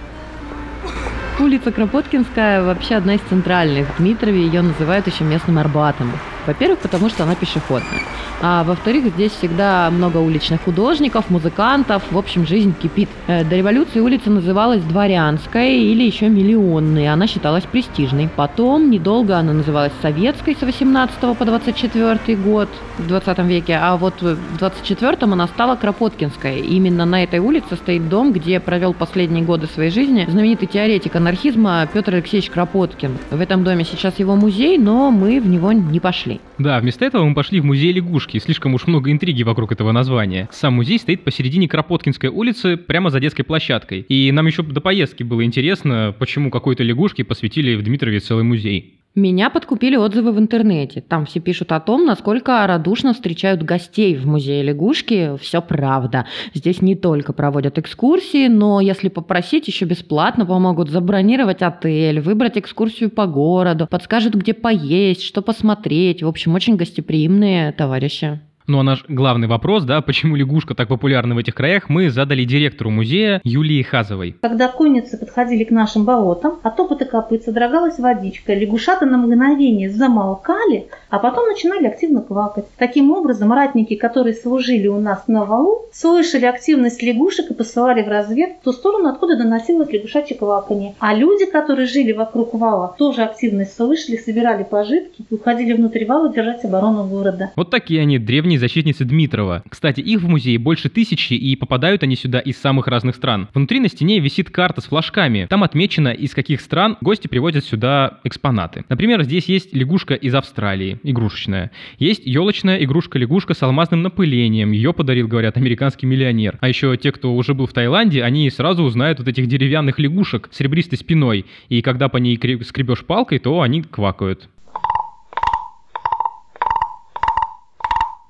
Улица 1.38 1.72
Кропоткинская 1.72 2.62
вообще 2.62 2.96
одна 2.96 3.14
из 3.14 3.20
центральных. 3.22 3.88
В 3.88 3.98
Дмитрове 3.98 4.44
ее 4.44 4.62
называют 4.62 5.06
еще 5.06 5.24
местным 5.24 5.58
Арбатом. 5.58 6.12
Во-первых, 6.46 6.80
потому 6.80 7.08
что 7.08 7.24
она 7.24 7.34
пешеходная. 7.34 8.00
А 8.44 8.64
во-вторых, 8.64 9.04
здесь 9.14 9.30
всегда 9.30 9.88
много 9.90 10.18
уличных 10.18 10.62
художников, 10.62 11.30
музыкантов. 11.30 12.02
В 12.10 12.18
общем, 12.18 12.44
жизнь 12.44 12.74
кипит. 12.82 13.08
Э, 13.28 13.44
до 13.44 13.56
революции 13.56 14.00
улица 14.00 14.30
называлась 14.30 14.82
Дворянская 14.82 15.76
или 15.76 16.02
еще 16.02 16.28
Миллионной. 16.28 17.06
Она 17.08 17.28
считалась 17.28 17.62
престижной. 17.64 18.28
Потом 18.34 18.90
недолго 18.90 19.38
она 19.38 19.52
называлась 19.52 19.92
Советской 20.02 20.56
с 20.56 20.62
18 20.62 21.36
по 21.38 21.44
24 21.44 22.36
год 22.36 22.68
в 22.98 23.06
20 23.06 23.38
веке. 23.40 23.78
А 23.80 23.96
вот 23.96 24.20
в 24.20 24.36
24-м 24.58 25.32
она 25.32 25.46
стала 25.46 25.76
Кропоткинская. 25.76 26.56
Именно 26.56 27.04
на 27.04 27.22
этой 27.22 27.38
улице 27.38 27.76
стоит 27.76 28.08
дом, 28.08 28.32
где 28.32 28.58
провел 28.58 28.92
последние 28.92 29.44
годы 29.44 29.68
своей 29.68 29.90
жизни 29.92 30.26
знаменитый 30.28 30.66
теоретик 30.66 31.14
анархизма 31.14 31.86
Петр 31.92 32.14
Алексеевич 32.14 32.50
Кропоткин. 32.50 33.18
В 33.30 33.40
этом 33.40 33.62
доме 33.62 33.84
сейчас 33.84 34.18
его 34.18 34.34
музей, 34.34 34.78
но 34.78 35.12
мы 35.12 35.40
в 35.40 35.46
него 35.46 35.70
не 35.70 36.00
пошли. 36.00 36.31
Да, 36.58 36.78
вместо 36.80 37.04
этого 37.04 37.24
мы 37.24 37.34
пошли 37.34 37.60
в 37.60 37.64
музей 37.64 37.92
лягушки. 37.92 38.38
Слишком 38.38 38.74
уж 38.74 38.86
много 38.86 39.10
интриги 39.10 39.42
вокруг 39.42 39.72
этого 39.72 39.92
названия. 39.92 40.48
Сам 40.52 40.74
музей 40.74 40.98
стоит 40.98 41.24
посередине 41.24 41.68
Кропоткинской 41.68 42.30
улицы, 42.30 42.76
прямо 42.76 43.10
за 43.10 43.20
детской 43.20 43.42
площадкой. 43.42 44.00
И 44.08 44.30
нам 44.32 44.46
еще 44.46 44.62
до 44.62 44.80
поездки 44.80 45.22
было 45.22 45.44
интересно, 45.44 46.14
почему 46.18 46.50
какой-то 46.50 46.82
лягушке 46.82 47.24
посвятили 47.24 47.74
в 47.74 47.82
Дмитрове 47.82 48.20
целый 48.20 48.44
музей. 48.44 49.01
Меня 49.14 49.50
подкупили 49.50 49.94
отзывы 49.94 50.32
в 50.32 50.38
интернете. 50.38 51.02
Там 51.02 51.26
все 51.26 51.38
пишут 51.38 51.72
о 51.72 51.80
том, 51.80 52.06
насколько 52.06 52.66
радушно 52.66 53.12
встречают 53.12 53.62
гостей 53.62 54.16
в 54.16 54.26
музее 54.26 54.62
лягушки. 54.62 55.36
Все 55.36 55.60
правда. 55.60 56.26
Здесь 56.54 56.80
не 56.80 56.96
только 56.96 57.34
проводят 57.34 57.76
экскурсии, 57.76 58.48
но 58.48 58.80
если 58.80 59.08
попросить, 59.08 59.68
еще 59.68 59.84
бесплатно 59.84 60.46
помогут 60.46 60.88
забронировать 60.88 61.60
отель, 61.60 62.20
выбрать 62.20 62.56
экскурсию 62.56 63.10
по 63.10 63.26
городу, 63.26 63.86
подскажут, 63.86 64.34
где 64.34 64.54
поесть, 64.54 65.24
что 65.24 65.42
посмотреть. 65.42 66.22
В 66.22 66.28
общем, 66.28 66.54
очень 66.54 66.76
гостеприимные 66.76 67.72
товарищи. 67.72 68.40
Ну 68.68 68.78
а 68.78 68.82
наш 68.84 69.04
главный 69.08 69.48
вопрос, 69.48 69.82
да, 69.84 70.00
почему 70.02 70.36
лягушка 70.36 70.74
так 70.74 70.88
популярна 70.88 71.34
в 71.34 71.38
этих 71.38 71.54
краях, 71.54 71.88
мы 71.88 72.10
задали 72.10 72.44
директору 72.44 72.90
музея 72.90 73.40
Юлии 73.42 73.82
Хазовой. 73.82 74.36
Когда 74.40 74.68
конницы 74.68 75.18
подходили 75.18 75.64
к 75.64 75.70
нашим 75.70 76.04
болотам, 76.04 76.58
от 76.62 76.78
опыта 76.78 77.04
копыт 77.04 77.42
содрогалась 77.42 77.98
водичка, 77.98 78.54
лягушата 78.54 79.04
на 79.04 79.18
мгновение 79.18 79.90
замолкали, 79.90 80.86
а 81.10 81.18
потом 81.18 81.48
начинали 81.48 81.86
активно 81.86 82.22
квакать. 82.22 82.66
Таким 82.78 83.10
образом, 83.10 83.52
ратники, 83.52 83.96
которые 83.96 84.34
служили 84.34 84.86
у 84.86 85.00
нас 85.00 85.24
на 85.26 85.44
валу, 85.44 85.86
слышали 85.92 86.44
активность 86.44 87.02
лягушек 87.02 87.50
и 87.50 87.54
посылали 87.54 88.02
в 88.02 88.08
развед 88.08 88.58
в 88.60 88.64
ту 88.64 88.72
сторону, 88.72 89.08
откуда 89.08 89.36
доносилось 89.36 89.90
лягушачье 89.90 90.36
кваканье. 90.36 90.94
А 91.00 91.14
люди, 91.14 91.46
которые 91.46 91.86
жили 91.86 92.12
вокруг 92.12 92.54
вала, 92.54 92.94
тоже 92.96 93.22
активность 93.22 93.74
слышали, 93.74 94.16
собирали 94.16 94.62
пожитки 94.62 95.24
и 95.28 95.34
уходили 95.34 95.72
внутрь 95.72 96.04
вала 96.06 96.32
держать 96.32 96.64
оборону 96.64 97.04
города. 97.04 97.50
Вот 97.56 97.70
такие 97.70 98.00
они 98.00 98.18
древние 98.18 98.51
древней 98.52 98.58
защитницы 98.58 99.04
Дмитрова. 99.04 99.62
Кстати, 99.68 100.00
их 100.00 100.20
в 100.20 100.28
музее 100.28 100.58
больше 100.58 100.88
тысячи, 100.88 101.34
и 101.34 101.56
попадают 101.56 102.02
они 102.02 102.16
сюда 102.16 102.38
из 102.38 102.58
самых 102.58 102.86
разных 102.86 103.16
стран. 103.16 103.48
Внутри 103.54 103.80
на 103.80 103.88
стене 103.88 104.20
висит 104.20 104.50
карта 104.50 104.80
с 104.80 104.86
флажками. 104.86 105.46
Там 105.48 105.62
отмечено, 105.62 106.08
из 106.08 106.34
каких 106.34 106.60
стран 106.60 106.98
гости 107.00 107.28
привозят 107.28 107.64
сюда 107.64 108.20
экспонаты. 108.24 108.84
Например, 108.88 109.22
здесь 109.22 109.46
есть 109.46 109.74
лягушка 109.74 110.14
из 110.14 110.34
Австралии, 110.34 110.98
игрушечная. 111.02 111.70
Есть 111.98 112.22
елочная 112.26 112.82
игрушка-лягушка 112.84 113.54
с 113.54 113.62
алмазным 113.62 114.02
напылением. 114.02 114.72
Ее 114.72 114.92
подарил, 114.92 115.28
говорят, 115.28 115.56
американский 115.56 116.06
миллионер. 116.06 116.58
А 116.60 116.68
еще 116.68 116.96
те, 116.96 117.10
кто 117.12 117.34
уже 117.34 117.54
был 117.54 117.66
в 117.66 117.72
Таиланде, 117.72 118.22
они 118.22 118.50
сразу 118.50 118.82
узнают 118.82 119.18
вот 119.18 119.28
этих 119.28 119.46
деревянных 119.46 119.98
лягушек 119.98 120.50
с 120.52 120.60
ребристой 120.60 120.98
спиной. 120.98 121.46
И 121.70 121.80
когда 121.80 122.08
по 122.08 122.18
ней 122.18 122.36
скребешь 122.36 123.04
палкой, 123.04 123.38
то 123.38 123.62
они 123.62 123.82
квакают. 123.82 124.48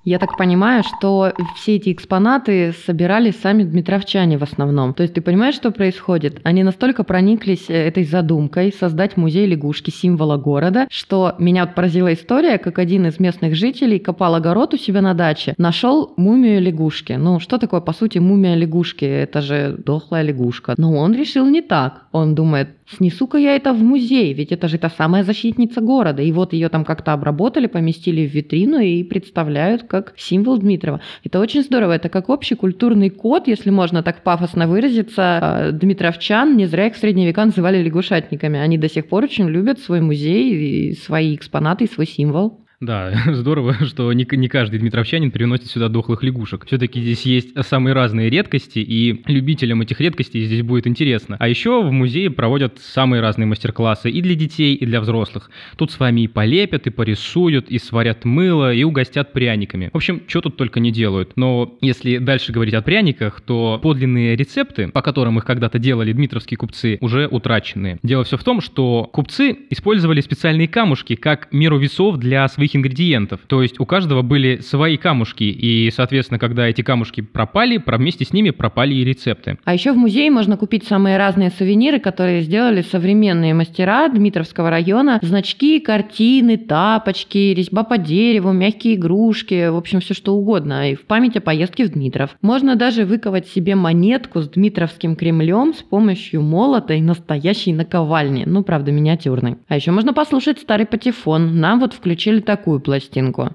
Я 0.04 0.18
так 0.18 0.36
понимаю, 0.36 0.82
что 0.82 1.32
все 1.54 1.76
эти 1.76 1.92
экспонаты 1.92 2.74
собирали 2.86 3.30
сами 3.30 3.62
дмитровчане 3.62 4.36
в 4.36 4.42
основном. 4.42 4.94
То 4.94 5.04
есть 5.04 5.14
ты 5.14 5.20
понимаешь, 5.20 5.54
что 5.54 5.70
происходит? 5.70 6.40
Они 6.42 6.64
настолько 6.64 7.04
прониклись 7.04 7.70
э, 7.70 7.74
этой 7.74 8.02
задумкой 8.02 8.72
создать 8.72 9.16
музей 9.16 9.46
лягушки, 9.46 9.90
символа 9.90 10.38
города, 10.38 10.88
что 10.90 11.36
меня 11.38 11.66
вот 11.66 11.76
поразила 11.76 12.12
история, 12.12 12.58
как 12.58 12.80
один 12.80 13.06
из 13.06 13.20
местных 13.20 13.54
жителей 13.54 14.00
копал 14.00 14.34
огород 14.34 14.74
у 14.74 14.76
себя 14.76 15.02
на 15.02 15.14
даче, 15.14 15.54
нашел 15.56 16.14
мумию 16.16 16.60
лягушки. 16.60 17.12
Ну, 17.12 17.38
что 17.38 17.58
такое, 17.58 17.80
по 17.80 17.92
сути, 17.92 18.18
мумия 18.18 18.56
лягушки? 18.56 19.04
Это 19.04 19.40
же 19.40 19.76
дохлая 19.78 20.24
лягушка. 20.24 20.74
Но 20.78 20.96
он 20.96 21.14
решил 21.14 21.46
не 21.46 21.62
так. 21.62 22.06
Он 22.10 22.34
думает, 22.34 22.70
снесу-ка 22.96 23.38
я 23.38 23.54
это 23.54 23.72
в 23.72 23.80
музей, 23.82 24.34
ведь 24.34 24.50
это 24.50 24.66
же 24.66 24.78
та 24.78 24.90
самая 24.90 25.22
защитница 25.22 25.80
города. 25.80 26.22
И 26.22 26.32
вот 26.32 26.54
ее 26.54 26.68
там 26.68 26.84
как-то 26.84 27.12
обработали, 27.12 27.68
поместили 27.68 28.26
в 28.26 28.34
витрину 28.34 28.80
и 28.80 29.04
представляют 29.04 29.84
как 29.92 30.14
символ 30.16 30.56
Дмитрова. 30.56 31.02
Это 31.22 31.38
очень 31.38 31.62
здорово, 31.62 31.92
это 31.92 32.08
как 32.08 32.30
общий 32.30 32.54
культурный 32.54 33.10
код, 33.10 33.46
если 33.46 33.68
можно 33.68 34.02
так 34.02 34.22
пафосно 34.24 34.66
выразиться. 34.66 35.22
А, 35.22 35.70
дмитровчан 35.70 36.56
не 36.56 36.64
зря 36.64 36.86
их 36.86 36.94
в 36.94 36.98
средние 36.98 37.26
века 37.26 37.44
называли 37.44 37.82
лягушатниками. 37.82 38.58
Они 38.58 38.78
до 38.78 38.88
сих 38.88 39.06
пор 39.06 39.24
очень 39.24 39.48
любят 39.48 39.80
свой 39.80 40.00
музей, 40.00 40.54
и 40.54 40.94
свои 40.94 41.34
экспонаты 41.34 41.84
и 41.84 41.92
свой 41.92 42.06
символ. 42.06 42.61
Да, 42.82 43.12
здорово, 43.32 43.74
что 43.86 44.12
не, 44.12 44.26
не 44.32 44.48
каждый 44.48 44.80
дмитровчанин 44.80 45.30
приносит 45.30 45.68
сюда 45.68 45.88
дохлых 45.88 46.24
лягушек. 46.24 46.66
Все-таки 46.66 47.00
здесь 47.00 47.22
есть 47.22 47.50
самые 47.64 47.94
разные 47.94 48.28
редкости, 48.28 48.80
и 48.80 49.22
любителям 49.26 49.82
этих 49.82 50.00
редкостей 50.00 50.44
здесь 50.44 50.62
будет 50.62 50.88
интересно. 50.88 51.36
А 51.38 51.48
еще 51.48 51.80
в 51.84 51.92
музее 51.92 52.28
проводят 52.30 52.80
самые 52.80 53.22
разные 53.22 53.46
мастер-классы 53.46 54.10
и 54.10 54.20
для 54.20 54.34
детей, 54.34 54.74
и 54.74 54.84
для 54.84 55.00
взрослых. 55.00 55.48
Тут 55.76 55.92
с 55.92 56.00
вами 56.00 56.22
и 56.22 56.26
полепят, 56.26 56.88
и 56.88 56.90
порисуют, 56.90 57.70
и 57.70 57.78
сварят 57.78 58.24
мыло, 58.24 58.74
и 58.74 58.82
угостят 58.82 59.32
пряниками. 59.32 59.90
В 59.92 59.96
общем, 59.96 60.20
что 60.26 60.40
тут 60.40 60.56
только 60.56 60.80
не 60.80 60.90
делают. 60.90 61.34
Но 61.36 61.78
если 61.80 62.18
дальше 62.18 62.50
говорить 62.50 62.74
о 62.74 62.82
пряниках, 62.82 63.42
то 63.42 63.78
подлинные 63.80 64.34
рецепты, 64.34 64.88
по 64.88 65.02
которым 65.02 65.38
их 65.38 65.44
когда-то 65.44 65.78
делали 65.78 66.12
дмитровские 66.12 66.58
купцы, 66.58 66.98
уже 67.00 67.28
утрачены. 67.28 68.00
Дело 68.02 68.24
все 68.24 68.36
в 68.36 68.42
том, 68.42 68.60
что 68.60 69.04
купцы 69.04 69.56
использовали 69.70 70.20
специальные 70.20 70.66
камушки 70.66 71.14
как 71.14 71.46
меру 71.52 71.78
весов 71.78 72.16
для 72.16 72.48
своих 72.48 72.71
своих 72.72 72.76
ингредиентов. 72.76 73.40
То 73.46 73.62
есть 73.62 73.80
у 73.80 73.86
каждого 73.86 74.22
были 74.22 74.60
свои 74.60 74.96
камушки, 74.96 75.44
и, 75.44 75.90
соответственно, 75.90 76.38
когда 76.38 76.68
эти 76.68 76.82
камушки 76.82 77.20
пропали, 77.20 77.82
вместе 77.86 78.24
с 78.24 78.32
ними 78.32 78.50
пропали 78.50 78.94
и 78.94 79.04
рецепты. 79.04 79.58
А 79.64 79.74
еще 79.74 79.92
в 79.92 79.96
музее 79.96 80.30
можно 80.30 80.56
купить 80.56 80.86
самые 80.86 81.18
разные 81.18 81.50
сувениры, 81.50 82.00
которые 82.00 82.42
сделали 82.42 82.82
современные 82.82 83.54
мастера 83.54 84.08
Дмитровского 84.08 84.70
района. 84.70 85.18
Значки, 85.22 85.80
картины, 85.80 86.56
тапочки, 86.56 87.54
резьба 87.54 87.84
по 87.84 87.98
дереву, 87.98 88.52
мягкие 88.52 88.94
игрушки, 88.94 89.68
в 89.68 89.76
общем, 89.76 90.00
все 90.00 90.14
что 90.14 90.34
угодно. 90.34 90.90
И 90.90 90.94
в 90.94 91.02
память 91.02 91.36
о 91.36 91.40
поездке 91.40 91.84
в 91.84 91.92
Дмитров. 91.92 92.36
Можно 92.42 92.76
даже 92.76 93.04
выковать 93.04 93.46
себе 93.48 93.74
монетку 93.74 94.40
с 94.40 94.48
Дмитровским 94.48 95.16
Кремлем 95.16 95.74
с 95.74 95.82
помощью 95.82 96.42
молота 96.42 96.94
и 96.94 97.00
настоящей 97.00 97.72
наковальни. 97.72 98.44
Ну, 98.46 98.62
правда, 98.62 98.92
миниатюрной. 98.92 99.56
А 99.68 99.76
еще 99.76 99.90
можно 99.90 100.12
послушать 100.12 100.58
старый 100.58 100.86
патефон. 100.86 101.60
Нам 101.60 101.80
вот 101.80 101.92
включили 101.92 102.40
такой 102.40 102.61
такую 102.62 102.78
пластинку. 102.78 103.48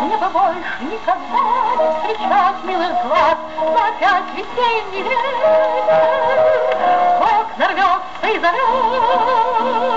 Мне 0.00 0.16
бы 0.18 0.28
больше 0.28 0.82
никогда 0.82 1.42
не 1.78 1.86
встречать 1.90 2.64
милых 2.64 2.92
глаз, 3.06 3.38
но 3.60 3.78
опять 3.78 4.28
весенний 4.36 5.02
ветер, 5.02 5.34
окна 7.18 7.66
рвется 7.68 8.26
и 8.28 8.38
зовет. 8.40 9.91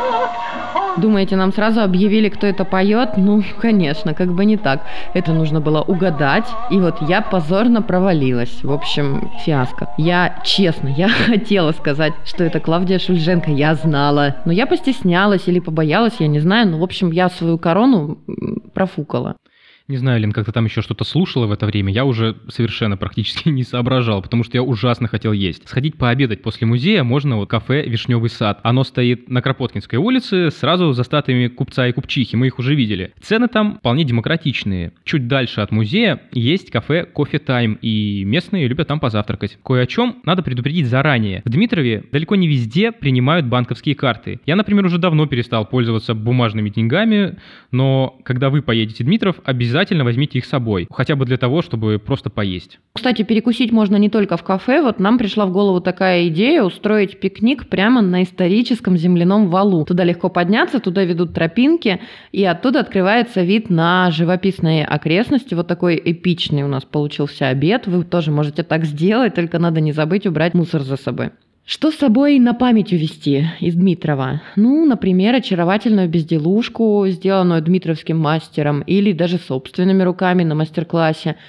Думаете, 0.98 1.36
нам 1.36 1.52
сразу 1.52 1.82
объявили, 1.82 2.30
кто 2.30 2.48
это 2.48 2.64
поет? 2.64 3.18
Ну, 3.18 3.44
конечно, 3.62 4.14
как 4.14 4.34
бы 4.34 4.46
не 4.46 4.58
так. 4.58 4.82
Это 5.14 5.34
нужно 5.34 5.60
было 5.60 5.82
угадать, 5.82 6.48
и 6.72 6.80
вот 6.80 7.02
я 7.02 7.22
позорно 7.22 7.82
провалилась. 7.82 8.64
В 8.64 8.72
общем, 8.72 9.32
фиаско. 9.44 9.90
Я, 9.98 10.40
честно, 10.44 10.88
я 10.88 11.10
хотела 11.28 11.72
сказать, 11.72 12.14
что 12.26 12.44
это 12.44 12.60
Клавдия 12.60 13.00
Шульженко, 13.00 13.52
я 13.52 13.76
знала. 13.76 14.38
Но 14.46 14.52
я 14.52 14.66
постеснялась 14.66 15.48
или 15.48 15.60
побоялась, 15.60 16.16
я 16.20 16.28
не 16.28 16.40
знаю. 16.40 16.68
Но, 16.68 16.80
в 16.80 16.84
общем, 16.84 17.12
я 17.12 17.30
свою 17.30 17.58
корону 17.58 18.18
профукала. 18.74 19.36
Не 19.88 19.98
знаю, 19.98 20.20
Лен, 20.20 20.32
как 20.32 20.48
ты 20.48 20.52
там 20.52 20.66
еще 20.66 20.82
что-то 20.82 21.04
слушала 21.04 21.46
в 21.46 21.52
это 21.52 21.68
время, 21.68 21.94
я 21.94 22.06
уже 22.06 22.38
совершенно 22.48 22.98
практически 22.98 23.50
не 23.50 23.62
соображал, 23.62 24.24
потому 24.24 24.44
что 24.44 24.58
я 24.58 24.64
ужасно 24.64 25.08
хотел 25.08 25.32
есть. 25.32 25.68
Сходить 25.70 25.96
пообедать 25.96 26.42
после 26.42 26.66
музея 26.66 27.04
можно 27.04 27.36
вот 27.36 27.50
кафе 27.50 27.88
«Вишневый 27.88 28.32
сад». 28.32 28.60
Оно 28.64 28.84
стоит 28.84 29.30
на 29.30 29.44
Кропоткинской 29.44 30.00
улице, 30.00 30.50
сразу 30.50 30.92
за 30.94 31.04
статуями 31.04 31.50
купца 31.50 31.88
и 31.88 31.92
купчихи, 31.92 32.36
мы 32.36 32.48
их 32.48 32.58
уже 32.58 32.74
видели. 32.74 33.14
Цены 33.22 33.48
там 33.48 33.78
вполне 33.78 34.06
демократичные. 34.06 34.92
Чуть 35.04 35.28
дальше 35.28 35.62
от 35.62 35.72
музея 35.72 36.20
есть 36.32 36.72
кафе 36.72 37.06
«Кофе 37.06 37.38
Тайм», 37.38 37.78
и 37.80 38.24
местные 38.26 38.68
любят 38.68 38.88
там 38.88 39.00
позавтракать. 39.00 39.60
Кое 39.64 39.84
о 39.84 39.86
чем 39.86 40.18
надо 40.26 40.42
предупредить 40.42 40.88
заранее. 40.88 41.44
В 41.46 41.50
Дмитрове 41.50 42.06
далеко 42.12 42.36
не 42.36 42.48
везде 42.48 42.92
принимают 42.92 43.46
банковские 43.46 43.94
карты. 43.94 44.40
Я, 44.48 44.56
например, 44.56 44.84
уже 44.86 44.98
давно 44.98 45.28
перестал 45.28 45.68
пользоваться 45.68 46.16
бумажными 46.16 46.70
деньгами, 46.70 47.38
но 47.70 48.18
когда 48.24 48.50
вы 48.50 48.64
поедете 48.64 49.04
в 49.04 49.06
Дмитров, 49.08 49.36
обязательно 49.44 49.75
обязательно 49.76 50.06
возьмите 50.06 50.40
их 50.40 50.46
с 50.46 50.50
собой, 50.50 50.88
хотя 50.90 51.16
бы 51.18 51.26
для 51.26 51.38
того, 51.38 51.62
чтобы 51.62 52.00
просто 52.00 52.30
поесть. 52.30 52.80
Кстати, 52.94 53.24
перекусить 53.24 53.74
можно 53.74 53.98
не 53.98 54.10
только 54.10 54.38
в 54.38 54.44
кафе. 54.44 54.82
Вот 54.82 55.00
нам 55.00 55.18
пришла 55.18 55.46
в 55.46 55.52
голову 55.52 55.82
такая 55.82 56.30
идея 56.30 56.64
устроить 56.64 57.20
пикник 57.20 57.68
прямо 57.68 58.02
на 58.02 58.24
историческом 58.24 58.96
земляном 58.96 59.50
валу. 59.50 59.84
Туда 59.84 60.06
легко 60.06 60.30
подняться, 60.30 60.80
туда 60.80 61.04
ведут 61.04 61.34
тропинки, 61.34 62.00
и 62.32 62.46
оттуда 62.46 62.80
открывается 62.80 63.42
вид 63.42 63.70
на 63.70 64.12
живописные 64.12 64.86
окрестности. 64.86 65.54
Вот 65.54 65.68
такой 65.68 66.02
эпичный 66.04 66.64
у 66.64 66.68
нас 66.68 66.86
получился 66.86 67.50
обед. 67.50 67.86
Вы 67.86 68.06
тоже 68.06 68.32
можете 68.32 68.64
так 68.64 68.86
сделать, 68.86 69.36
только 69.36 69.60
надо 69.60 69.82
не 69.82 69.92
забыть 69.92 70.26
убрать 70.26 70.54
мусор 70.54 70.84
за 70.84 70.96
собой. 70.96 71.32
Что 71.66 71.90
с 71.90 71.96
собой 71.96 72.38
на 72.38 72.54
память 72.54 72.94
увезти 72.94 73.48
из 73.60 73.74
Дмитрова? 73.74 74.44
Ну, 74.56 74.86
например, 74.86 75.34
очаровательную 75.34 76.08
безделушку, 76.08 77.04
сделанную 77.08 77.60
дмитровским 77.64 78.20
мастером, 78.20 78.82
или 78.82 79.14
даже 79.14 79.40
собственными 79.40 80.04
руками 80.04 80.44
на 80.44 80.54
мастер-классе– 80.54 81.38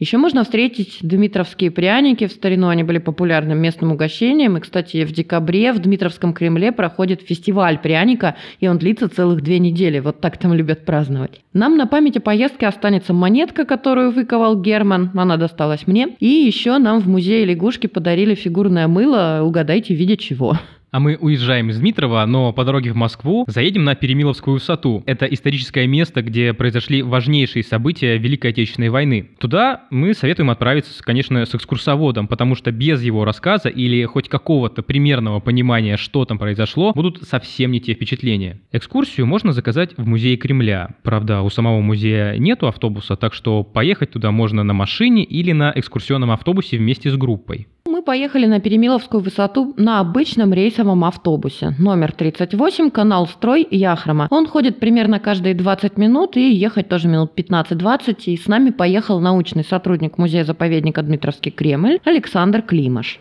еще 0.00 0.16
можно 0.16 0.44
встретить 0.44 0.98
дмитровские 1.02 1.70
пряники. 1.70 2.26
В 2.26 2.32
старину 2.32 2.68
они 2.68 2.82
были 2.82 2.96
популярным 2.96 3.58
местным 3.58 3.92
угощением. 3.92 4.56
И, 4.56 4.60
кстати, 4.60 5.04
в 5.04 5.12
декабре 5.12 5.74
в 5.74 5.78
Дмитровском 5.78 6.32
Кремле 6.32 6.72
проходит 6.72 7.20
фестиваль 7.20 7.78
пряника, 7.78 8.36
и 8.60 8.66
он 8.66 8.78
длится 8.78 9.10
целых 9.10 9.42
две 9.42 9.58
недели. 9.58 9.98
Вот 9.98 10.22
так 10.22 10.38
там 10.38 10.54
любят 10.54 10.86
праздновать. 10.86 11.42
Нам 11.52 11.76
на 11.76 11.86
память 11.86 12.16
о 12.16 12.20
поездке 12.20 12.66
останется 12.66 13.12
монетка, 13.12 13.66
которую 13.66 14.10
выковал 14.10 14.58
Герман. 14.58 15.10
Она 15.14 15.36
досталась 15.36 15.86
мне. 15.86 16.16
И 16.18 16.26
еще 16.26 16.78
нам 16.78 17.00
в 17.00 17.06
музее 17.06 17.44
лягушки 17.44 17.86
подарили 17.86 18.34
фигурное 18.34 18.88
мыло. 18.88 19.42
Угадайте, 19.44 19.94
в 19.94 19.98
виде 19.98 20.16
чего. 20.16 20.56
А 20.92 20.98
мы 20.98 21.16
уезжаем 21.20 21.70
из 21.70 21.78
Дмитрова, 21.78 22.24
но 22.26 22.52
по 22.52 22.64
дороге 22.64 22.90
в 22.90 22.96
Москву 22.96 23.44
заедем 23.46 23.84
на 23.84 23.94
Перемиловскую 23.94 24.54
высоту. 24.54 25.04
Это 25.06 25.24
историческое 25.26 25.86
место, 25.86 26.20
где 26.20 26.52
произошли 26.52 27.02
важнейшие 27.02 27.62
события 27.62 28.18
Великой 28.18 28.50
Отечественной 28.50 28.88
войны. 28.88 29.30
Туда 29.38 29.82
мы 29.90 30.14
советуем 30.14 30.50
отправиться, 30.50 31.00
конечно, 31.04 31.46
с 31.46 31.54
экскурсоводом, 31.54 32.26
потому 32.26 32.56
что 32.56 32.72
без 32.72 33.02
его 33.02 33.24
рассказа 33.24 33.68
или 33.68 34.04
хоть 34.04 34.28
какого-то 34.28 34.82
примерного 34.82 35.38
понимания, 35.38 35.96
что 35.96 36.24
там 36.24 36.38
произошло, 36.38 36.92
будут 36.92 37.22
совсем 37.22 37.70
не 37.70 37.80
те 37.80 37.94
впечатления. 37.94 38.60
Экскурсию 38.72 39.26
можно 39.26 39.52
заказать 39.52 39.96
в 39.96 40.04
музее 40.08 40.36
Кремля. 40.36 40.96
Правда, 41.04 41.42
у 41.42 41.50
самого 41.50 41.80
музея 41.80 42.36
нету 42.36 42.66
автобуса, 42.66 43.14
так 43.14 43.32
что 43.32 43.62
поехать 43.62 44.10
туда 44.10 44.32
можно 44.32 44.64
на 44.64 44.72
машине 44.72 45.22
или 45.22 45.52
на 45.52 45.72
экскурсионном 45.72 46.32
автобусе 46.32 46.78
вместе 46.78 47.10
с 47.10 47.16
группой. 47.16 47.68
Мы 47.90 48.02
поехали 48.02 48.46
на 48.46 48.60
Перемиловскую 48.60 49.20
высоту 49.20 49.74
на 49.76 50.00
обычном 50.00 50.52
рейсовом 50.80 51.04
автобусе. 51.04 51.74
Номер 51.78 52.12
38, 52.12 52.90
канал 52.90 53.26
Строй, 53.26 53.66
Яхрома. 53.70 54.28
Он 54.30 54.46
ходит 54.46 54.80
примерно 54.80 55.20
каждые 55.20 55.54
20 55.54 55.98
минут 55.98 56.36
и 56.36 56.52
ехать 56.52 56.88
тоже 56.88 57.08
минут 57.08 57.32
15-20. 57.36 58.16
И 58.26 58.36
с 58.36 58.46
нами 58.46 58.70
поехал 58.70 59.20
научный 59.20 59.64
сотрудник 59.64 60.16
музея-заповедника 60.16 61.02
Дмитровский 61.02 61.50
Кремль 61.50 61.98
Александр 62.04 62.62
Климаш. 62.62 63.20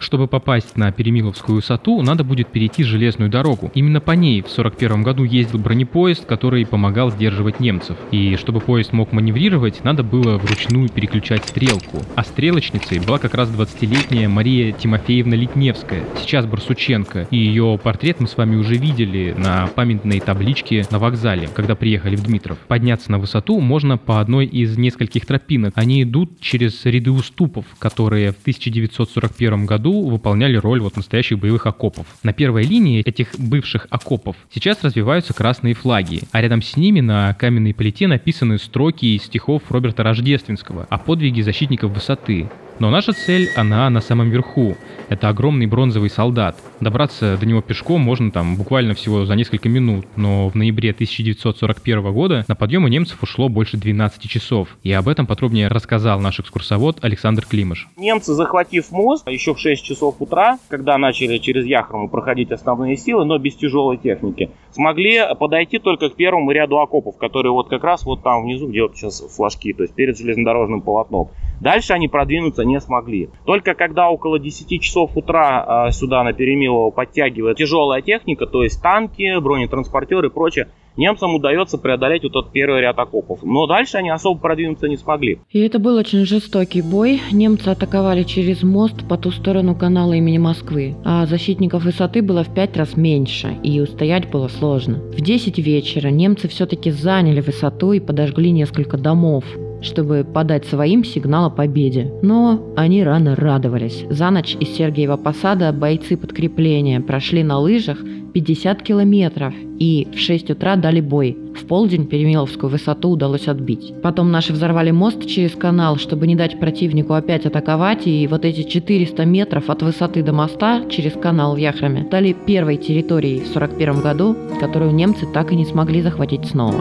Чтобы 0.00 0.26
попасть 0.26 0.78
на 0.78 0.90
Перемиловскую 0.92 1.56
высоту, 1.56 2.00
надо 2.00 2.24
будет 2.24 2.48
перейти 2.48 2.82
железную 2.84 3.30
дорогу. 3.30 3.70
Именно 3.74 4.00
по 4.00 4.12
ней 4.12 4.40
в 4.40 4.48
41 4.48 5.02
году 5.02 5.24
ездил 5.24 5.58
бронепоезд, 5.58 6.24
который 6.24 6.64
помогал 6.64 7.10
сдерживать 7.10 7.60
немцев. 7.60 7.98
И 8.10 8.36
чтобы 8.36 8.60
поезд 8.60 8.94
мог 8.94 9.12
маневрировать, 9.12 9.84
надо 9.84 10.02
было 10.02 10.38
вручную 10.38 10.88
переключать 10.88 11.44
стрелку. 11.44 12.02
А 12.16 12.24
стрелочницей 12.24 12.98
была 12.98 13.18
как 13.18 13.34
раз 13.34 13.50
20-летняя 13.50 14.28
Мария 14.28 14.72
Тимофеевна 14.72 15.36
Литневская, 15.36 16.02
сейчас 16.16 16.46
Барсученко. 16.46 17.28
И 17.30 17.36
ее 17.36 17.78
портрет 17.82 18.20
мы 18.20 18.26
с 18.26 18.38
вами 18.38 18.56
уже 18.56 18.76
видели 18.76 19.34
на 19.36 19.66
памятной 19.66 20.20
табличке 20.20 20.86
на 20.90 20.98
вокзале, 20.98 21.48
когда 21.54 21.74
приехали 21.74 22.16
в 22.16 22.22
Дмитров. 22.22 22.56
Подняться 22.68 23.12
на 23.12 23.18
высоту 23.18 23.60
можно 23.60 23.98
по 23.98 24.20
одной 24.20 24.46
из 24.46 24.78
нескольких 24.78 25.26
тропинок. 25.26 25.74
Они 25.76 26.02
идут 26.04 26.40
через 26.40 26.86
ряды 26.86 27.10
уступов, 27.10 27.66
которые 27.78 28.32
в 28.32 28.40
1941 28.40 29.66
году 29.66 29.89
году 29.90 30.08
выполняли 30.08 30.56
роль 30.56 30.80
вот 30.80 30.96
настоящих 30.96 31.38
боевых 31.38 31.66
окопов. 31.66 32.06
На 32.22 32.32
первой 32.32 32.64
линии 32.64 33.02
этих 33.02 33.38
бывших 33.38 33.86
окопов 33.90 34.36
сейчас 34.52 34.82
развиваются 34.82 35.34
красные 35.34 35.74
флаги, 35.74 36.22
а 36.32 36.40
рядом 36.40 36.62
с 36.62 36.76
ними 36.76 37.00
на 37.00 37.34
каменной 37.34 37.74
плите 37.74 38.06
написаны 38.06 38.58
строки 38.58 39.06
из 39.16 39.24
стихов 39.24 39.62
Роберта 39.68 40.02
Рождественского 40.02 40.86
о 40.88 40.98
подвиге 40.98 41.42
защитников 41.42 41.92
высоты. 41.92 42.48
Но 42.80 42.88
наша 42.88 43.12
цель, 43.12 43.50
она 43.56 43.90
на 43.90 44.00
самом 44.00 44.30
верху. 44.30 44.74
Это 45.10 45.28
огромный 45.28 45.66
бронзовый 45.66 46.08
солдат. 46.08 46.56
Добраться 46.80 47.36
до 47.36 47.44
него 47.44 47.60
пешком 47.60 48.00
можно 48.00 48.30
там 48.30 48.56
буквально 48.56 48.94
всего 48.94 49.26
за 49.26 49.34
несколько 49.34 49.68
минут, 49.68 50.06
но 50.16 50.48
в 50.48 50.54
ноябре 50.54 50.92
1941 50.92 52.10
года 52.10 52.46
на 52.48 52.56
подъем 52.56 52.84
у 52.84 52.88
немцев 52.88 53.22
ушло 53.22 53.50
больше 53.50 53.76
12 53.76 54.22
часов. 54.30 54.78
И 54.82 54.90
об 54.92 55.08
этом 55.08 55.26
подробнее 55.26 55.68
рассказал 55.68 56.20
наш 56.20 56.40
экскурсовод 56.40 57.04
Александр 57.04 57.44
Климыш. 57.44 57.86
Немцы, 57.98 58.32
захватив 58.32 58.90
мост 58.92 59.28
еще 59.28 59.52
в 59.52 59.58
6 59.58 59.84
часов 59.84 60.16
утра, 60.18 60.58
когда 60.68 60.96
начали 60.96 61.36
через 61.36 61.66
Яхрому 61.66 62.08
проходить 62.08 62.50
основные 62.50 62.96
силы, 62.96 63.26
но 63.26 63.36
без 63.36 63.56
тяжелой 63.56 63.98
техники, 63.98 64.52
смогли 64.72 65.20
подойти 65.38 65.78
только 65.78 66.08
к 66.08 66.16
первому 66.16 66.50
ряду 66.52 66.78
окопов, 66.78 67.18
которые 67.18 67.52
вот 67.52 67.68
как 67.68 67.84
раз 67.84 68.04
вот 68.04 68.22
там 68.22 68.44
внизу, 68.44 68.68
где 68.68 68.80
вот 68.80 68.96
сейчас 68.96 69.20
флажки, 69.36 69.74
то 69.74 69.82
есть 69.82 69.94
перед 69.94 70.16
железнодорожным 70.16 70.80
полотном. 70.80 71.28
Дальше 71.60 71.92
они 71.92 72.08
продвинуться 72.08 72.64
не 72.64 72.80
смогли. 72.80 73.28
Только 73.44 73.74
когда 73.74 74.10
около 74.10 74.38
10 74.38 74.80
часов 74.80 75.10
утра 75.14 75.86
э, 75.88 75.92
сюда 75.92 76.24
на 76.24 76.32
Перемилово 76.32 76.90
подтягивает 76.90 77.58
тяжелая 77.58 78.00
техника, 78.00 78.46
то 78.46 78.62
есть 78.62 78.82
танки, 78.82 79.38
бронетранспортеры 79.38 80.28
и 80.28 80.30
прочее, 80.30 80.68
немцам 80.96 81.34
удается 81.34 81.76
преодолеть 81.76 82.22
вот 82.22 82.32
тот 82.32 82.52
первый 82.52 82.80
ряд 82.80 82.98
окопов. 82.98 83.40
Но 83.42 83.66
дальше 83.66 83.98
они 83.98 84.08
особо 84.08 84.40
продвинуться 84.40 84.88
не 84.88 84.96
смогли. 84.96 85.38
И 85.50 85.60
это 85.60 85.78
был 85.78 85.96
очень 85.96 86.24
жестокий 86.24 86.80
бой. 86.80 87.20
Немцы 87.30 87.68
атаковали 87.68 88.22
через 88.22 88.62
мост 88.62 89.06
по 89.06 89.18
ту 89.18 89.30
сторону 89.30 89.74
канала 89.74 90.14
имени 90.14 90.38
Москвы, 90.38 90.96
а 91.04 91.26
защитников 91.26 91.84
высоты 91.84 92.22
было 92.22 92.42
в 92.42 92.54
пять 92.54 92.76
раз 92.76 92.96
меньше, 92.96 93.58
и 93.62 93.80
устоять 93.80 94.30
было 94.30 94.48
сложно. 94.48 94.94
В 94.94 95.20
10 95.20 95.58
вечера 95.58 96.08
немцы 96.08 96.48
все-таки 96.48 96.90
заняли 96.90 97.40
высоту 97.40 97.92
и 97.92 98.00
подожгли 98.00 98.50
несколько 98.50 98.96
домов 98.96 99.44
чтобы 99.82 100.24
подать 100.24 100.66
своим 100.66 101.04
сигнал 101.04 101.46
о 101.46 101.50
победе. 101.50 102.12
Но 102.22 102.72
они 102.76 103.02
рано 103.02 103.36
радовались. 103.36 104.04
За 104.10 104.30
ночь 104.30 104.56
из 104.58 104.68
Сергиева 104.68 105.16
Посада 105.16 105.72
бойцы 105.72 106.16
подкрепления 106.16 107.00
прошли 107.00 107.42
на 107.42 107.58
лыжах 107.58 107.98
50 108.32 108.82
километров 108.82 109.54
и 109.78 110.08
в 110.14 110.18
6 110.18 110.50
утра 110.50 110.76
дали 110.76 111.00
бой. 111.00 111.36
В 111.54 111.66
полдень 111.66 112.06
Перемиловскую 112.06 112.70
высоту 112.70 113.10
удалось 113.10 113.48
отбить. 113.48 113.92
Потом 114.02 114.30
наши 114.30 114.52
взорвали 114.52 114.90
мост 114.90 115.26
через 115.26 115.52
канал, 115.52 115.96
чтобы 115.96 116.26
не 116.26 116.36
дать 116.36 116.60
противнику 116.60 117.14
опять 117.14 117.46
атаковать, 117.46 118.06
и 118.06 118.26
вот 118.28 118.44
эти 118.44 118.62
400 118.62 119.24
метров 119.24 119.68
от 119.68 119.82
высоты 119.82 120.22
до 120.22 120.32
моста 120.32 120.84
через 120.88 121.14
канал 121.14 121.54
в 121.54 121.58
Яхраме 121.58 122.04
стали 122.04 122.36
первой 122.46 122.76
территорией 122.76 123.40
в 123.40 123.48
41 123.48 124.00
году, 124.00 124.36
которую 124.60 124.92
немцы 124.92 125.26
так 125.32 125.52
и 125.52 125.56
не 125.56 125.64
смогли 125.64 126.02
захватить 126.02 126.46
снова 126.46 126.80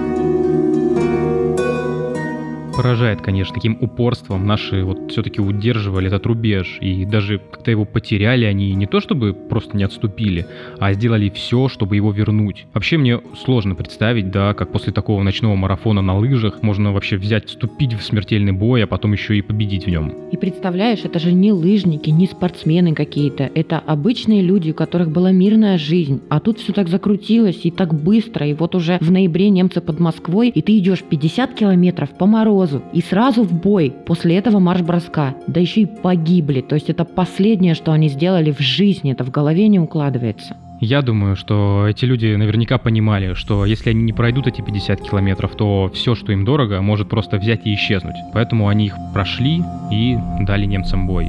поражает, 2.80 3.22
конечно, 3.22 3.54
таким 3.54 3.78
упорством 3.82 4.48
наши 4.48 4.86
вот 4.86 5.12
все-таки 5.12 5.42
удерживали 5.42 6.08
этот 6.08 6.26
рубеж. 6.26 6.78
И 6.80 7.04
даже 7.04 7.42
когда 7.52 7.72
его 7.72 7.84
потеряли, 7.84 8.46
они 8.46 8.74
не 8.74 8.86
то 8.86 9.02
чтобы 9.02 9.34
просто 9.34 9.76
не 9.76 9.84
отступили, 9.84 10.48
а 10.80 10.94
сделали 10.94 11.30
все, 11.30 11.68
чтобы 11.68 11.98
его 11.98 12.13
вернуть. 12.13 12.68
Вообще 12.74 12.98
мне 12.98 13.20
сложно 13.44 13.76
представить, 13.76 14.32
да, 14.32 14.54
как 14.54 14.72
после 14.72 14.94
такого 14.94 15.22
ночного 15.24 15.56
марафона 15.56 16.02
на 16.02 16.18
лыжах 16.18 16.63
можно 16.63 16.94
вообще 16.94 17.18
взять, 17.18 17.48
вступить 17.48 17.92
в 17.92 18.02
смертельный 18.02 18.54
бой, 18.54 18.82
а 18.86 18.88
потом 18.88 19.12
еще 19.12 19.38
и 19.38 19.42
победить 19.42 19.86
в 19.86 19.89
нем. 19.89 20.13
И 20.32 20.38
представляешь, 20.38 21.04
это 21.04 21.20
же 21.20 21.34
не 21.34 21.52
лыжники, 21.52 22.10
не 22.10 22.28
спортсмены 22.28 22.94
какие-то, 22.94 23.52
это 23.56 23.80
обычные 23.80 24.42
люди, 24.42 24.72
у 24.72 24.74
которых 24.74 25.12
была 25.12 25.34
мирная 25.34 25.78
жизнь, 25.78 26.22
а 26.30 26.39
тут 26.39 26.60
все 26.60 26.72
так 26.72 26.88
закрутилось 26.88 27.60
и 27.63 27.72
так 27.72 27.94
быстро, 27.94 28.48
и 28.48 28.54
вот 28.54 28.74
уже 28.74 29.00
в 29.02 29.12
ноябре 29.12 29.50
немцы 29.50 29.82
под 29.82 30.00
Москвой, 30.00 30.48
и 30.48 30.62
ты 30.62 30.78
идешь 30.78 31.04
50 31.04 31.56
километров 31.56 32.12
по 32.18 32.26
морозу, 32.26 32.69
сразу. 32.70 32.84
И 32.94 33.02
сразу 33.02 33.44
в 33.44 33.54
бой. 33.54 33.94
После 34.06 34.38
этого 34.38 34.60
марш-броска. 34.60 35.36
Да 35.48 35.60
еще 35.60 35.82
и 35.82 35.86
погибли. 35.86 36.62
То 36.62 36.76
есть 36.76 36.90
это 36.90 37.06
последнее, 37.06 37.74
что 37.74 37.92
они 37.92 38.10
сделали 38.10 38.52
в 38.52 38.60
жизни. 38.60 39.12
Это 39.12 39.24
в 39.24 39.32
голове 39.32 39.68
не 39.68 39.80
укладывается. 39.80 40.56
Я 40.82 41.02
думаю, 41.02 41.36
что 41.36 41.86
эти 41.90 42.06
люди 42.06 42.34
наверняка 42.36 42.78
понимали, 42.78 43.34
что 43.34 43.66
если 43.66 43.90
они 43.90 44.04
не 44.04 44.14
пройдут 44.14 44.48
эти 44.48 44.62
50 44.62 45.02
километров, 45.02 45.56
то 45.58 45.92
все, 45.94 46.16
что 46.16 46.32
им 46.32 46.46
дорого, 46.46 46.82
может 46.82 47.10
просто 47.10 47.38
взять 47.38 47.66
и 47.66 47.74
исчезнуть. 47.74 48.16
Поэтому 48.34 48.70
они 48.70 48.86
их 48.86 48.96
прошли 49.14 49.62
и 49.92 50.18
дали 50.40 50.66
немцам 50.66 51.06
бой. 51.06 51.28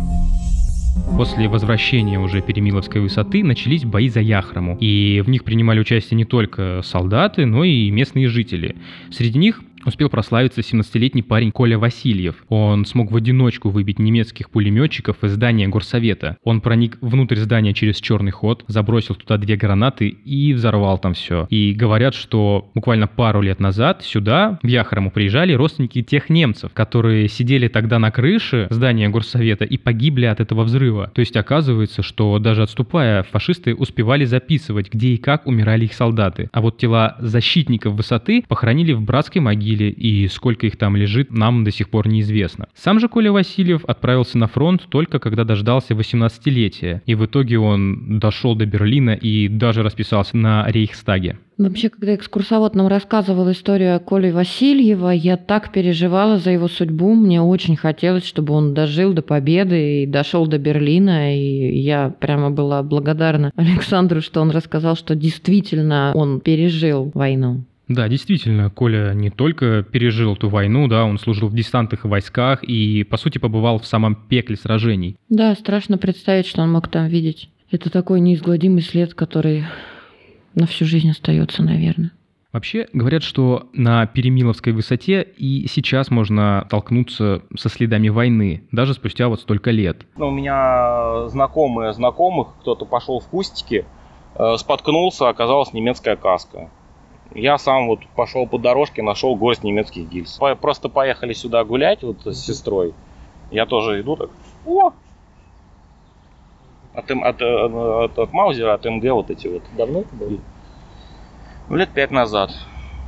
После 1.17 1.49
возвращения 1.49 2.21
уже 2.21 2.41
Перемиловской 2.41 3.01
высоты 3.01 3.43
начались 3.43 3.85
бои 3.85 4.09
за 4.09 4.21
Яхрому, 4.21 4.77
и 4.81 5.23
в 5.25 5.29
них 5.29 5.45
принимали 5.45 5.81
участие 5.81 6.17
не 6.17 6.25
только 6.25 6.81
солдаты, 6.85 7.47
но 7.47 7.65
и 7.65 7.91
местные 7.91 8.29
жители. 8.29 8.77
Среди 9.11 9.39
них 9.39 9.63
успел 9.87 10.09
прославиться 10.09 10.61
17-летний 10.61 11.23
парень 11.23 11.53
Коля 11.53 11.79
Васильев. 11.79 12.45
Он 12.49 12.85
смог 12.85 13.11
в 13.11 13.17
одиночку 13.17 13.71
выбить 13.71 13.99
немецких 13.99 14.51
пулеметчиков 14.51 15.23
из 15.25 15.33
здания 15.33 15.69
горсовета. 15.69 16.37
Он 16.45 16.61
проник 16.61 16.99
внутрь 17.01 17.37
здания 17.37 17.75
через 17.75 18.01
черный 18.01 18.31
ход, 18.31 18.65
забросил 18.69 19.15
туда 19.15 19.37
две 19.37 19.57
гранаты 19.57 20.09
и 20.09 20.53
взорвал 20.53 20.99
там 20.99 21.15
все. 21.15 21.47
И 21.51 21.73
говорят, 21.73 22.15
что 22.15 22.71
буквально 22.75 23.07
пару 23.07 23.41
лет 23.41 23.61
назад 23.61 24.03
сюда, 24.03 24.59
в 24.63 24.67
Яхрому, 24.67 25.11
приезжали 25.11 25.53
родственники 25.53 26.03
тех 26.03 26.29
немцев, 26.31 26.73
которые 26.73 27.29
сидели 27.29 27.69
тогда 27.69 27.99
на 27.99 28.11
крыше 28.11 28.67
здания 28.71 29.09
горсовета 29.09 29.65
и 29.65 29.77
погибли 29.77 30.27
от 30.27 30.41
этого 30.41 30.65
взрыва. 30.65 31.11
То 31.15 31.21
есть 31.21 31.37
оказывается, 31.37 32.03
что 32.03 32.39
даже 32.39 32.63
отступая, 32.63 33.23
фашисты 33.23 33.75
успевали 33.75 34.25
записывать, 34.25 34.93
где 34.93 35.09
и 35.09 35.17
как 35.17 35.47
умирали 35.47 35.85
их 35.85 35.95
солдаты. 35.95 36.49
А 36.53 36.61
вот 36.61 36.79
тела 36.79 37.17
защитников 37.21 37.95
высоты 37.95 38.45
похоронили 38.47 38.93
в 38.93 39.03
братской 39.03 39.41
могиле, 39.41 39.70
и 39.75 40.29
сколько 40.29 40.67
их 40.67 40.77
там 40.77 40.97
лежит, 40.97 41.31
нам 41.31 41.65
до 41.65 41.71
сих 41.71 41.89
пор 41.91 42.09
неизвестно. 42.09 42.69
Сам 42.75 43.01
же 43.01 43.09
Коля 43.09 43.33
Васильев 43.33 43.85
отправился 43.85 44.39
на 44.39 44.47
фронт 44.47 44.87
только 44.89 45.19
когда 45.19 45.45
дождался 45.45 45.95
18-летия, 45.95 47.03
и 47.07 47.15
в 47.15 47.27
итоге 47.27 47.59
он 47.59 48.19
дошел 48.19 48.55
до 48.55 48.67
Берлина 48.67 49.11
и 49.11 49.49
даже 49.49 49.83
расписался 49.83 50.37
на 50.37 50.67
Рейхстаге. 50.69 51.39
Вообще, 51.61 51.91
когда 51.91 52.15
экскурсовод 52.15 52.75
нам 52.75 52.87
рассказывал 52.87 53.51
историю 53.53 53.95
о 53.95 53.99
Коле 53.99 54.33
Васильева, 54.33 55.11
я 55.11 55.37
так 55.37 55.73
переживала 55.73 56.39
за 56.39 56.53
его 56.53 56.69
судьбу. 56.69 57.15
Мне 57.15 57.43
очень 57.43 57.77
хотелось, 57.77 58.25
чтобы 58.25 58.55
он 58.55 58.73
дожил 58.73 59.13
до 59.13 59.21
победы 59.21 60.05
и 60.05 60.07
дошел 60.07 60.47
до 60.47 60.57
Берлина. 60.57 61.37
И 61.37 61.79
я 61.79 62.15
прямо 62.19 62.51
была 62.51 62.83
благодарна 62.83 63.53
Александру, 63.57 64.23
что 64.23 64.41
он 64.41 64.51
рассказал, 64.53 64.97
что 64.97 65.15
действительно 65.15 66.13
он 66.15 66.41
пережил 66.41 67.11
войну. 67.13 67.65
Да, 67.91 68.09
действительно, 68.09 68.71
Коля 68.71 69.13
не 69.15 69.31
только 69.31 69.83
пережил 69.83 70.37
ту 70.37 70.49
войну, 70.49 70.87
да, 70.87 71.05
он 71.05 71.19
служил 71.19 71.49
в 71.49 71.55
десантных 71.57 72.05
войсках 72.05 72.63
и, 72.63 73.03
по 73.03 73.17
сути, 73.17 73.39
побывал 73.39 73.81
в 73.81 73.87
самом 73.87 74.15
пекле 74.15 74.55
сражений. 74.55 75.17
Да, 75.29 75.57
страшно 75.57 75.99
представить, 75.99 76.47
что 76.47 76.63
он 76.63 76.71
мог 76.71 76.87
там 76.87 77.09
видеть. 77.09 77.51
Это 77.69 77.91
такой 77.91 78.21
неизгладимый 78.21 78.83
след, 78.83 79.15
который 79.15 79.65
на 80.55 80.69
всю 80.69 80.85
жизнь 80.85 81.11
остается, 81.11 81.65
наверное. 81.65 82.13
Вообще 82.53 82.87
говорят, 82.93 83.25
что 83.25 83.69
на 83.73 84.07
Перемиловской 84.07 84.73
высоте 84.73 85.23
и 85.23 85.67
сейчас 85.67 86.11
можно 86.11 86.63
столкнуться 86.69 87.43
со 87.57 87.69
следами 87.69 88.09
войны, 88.09 88.63
даже 88.71 88.95
спустя 88.95 89.27
вот 89.29 89.41
столько 89.41 89.73
лет. 89.73 90.07
Ну, 90.17 90.29
у 90.29 90.31
меня 90.31 91.29
знакомые 91.29 91.93
знакомых, 91.93 92.55
кто-то 92.61 92.85
пошел 92.85 93.19
в 93.19 93.27
кустики, 93.27 93.85
э, 94.37 94.57
споткнулся, 94.59 95.29
оказалась 95.29 95.73
немецкая 95.73 96.15
каска. 96.15 96.71
Я 97.35 97.59
сам 97.59 97.87
вот 97.87 98.01
пошел 98.17 98.47
по 98.47 98.59
дорожке, 98.59 99.03
нашел 99.03 99.37
горсть 99.37 99.63
немецких 99.63 100.09
гильз. 100.09 100.39
Просто 100.61 100.89
поехали 100.89 101.33
сюда 101.33 101.65
гулять 101.65 102.03
вот 102.03 102.25
с 102.25 102.39
сестрой. 102.45 102.93
Я 103.51 103.67
тоже 103.67 104.01
иду 104.01 104.17
так. 104.17 104.31
О! 104.67 104.93
От, 106.93 107.11
от, 107.11 107.41
э, 107.41 108.05
от, 108.05 108.19
от 108.19 108.33
Маузера, 108.33 108.75
от 108.75 108.85
МГ 108.85 109.13
вот 109.13 109.31
эти 109.31 109.47
вот. 109.47 109.63
Давно 109.77 110.01
это 110.01 110.15
было? 110.17 110.39
Ну, 111.69 111.77
Лет 111.77 111.91
пять 111.91 112.11
назад. 112.11 112.51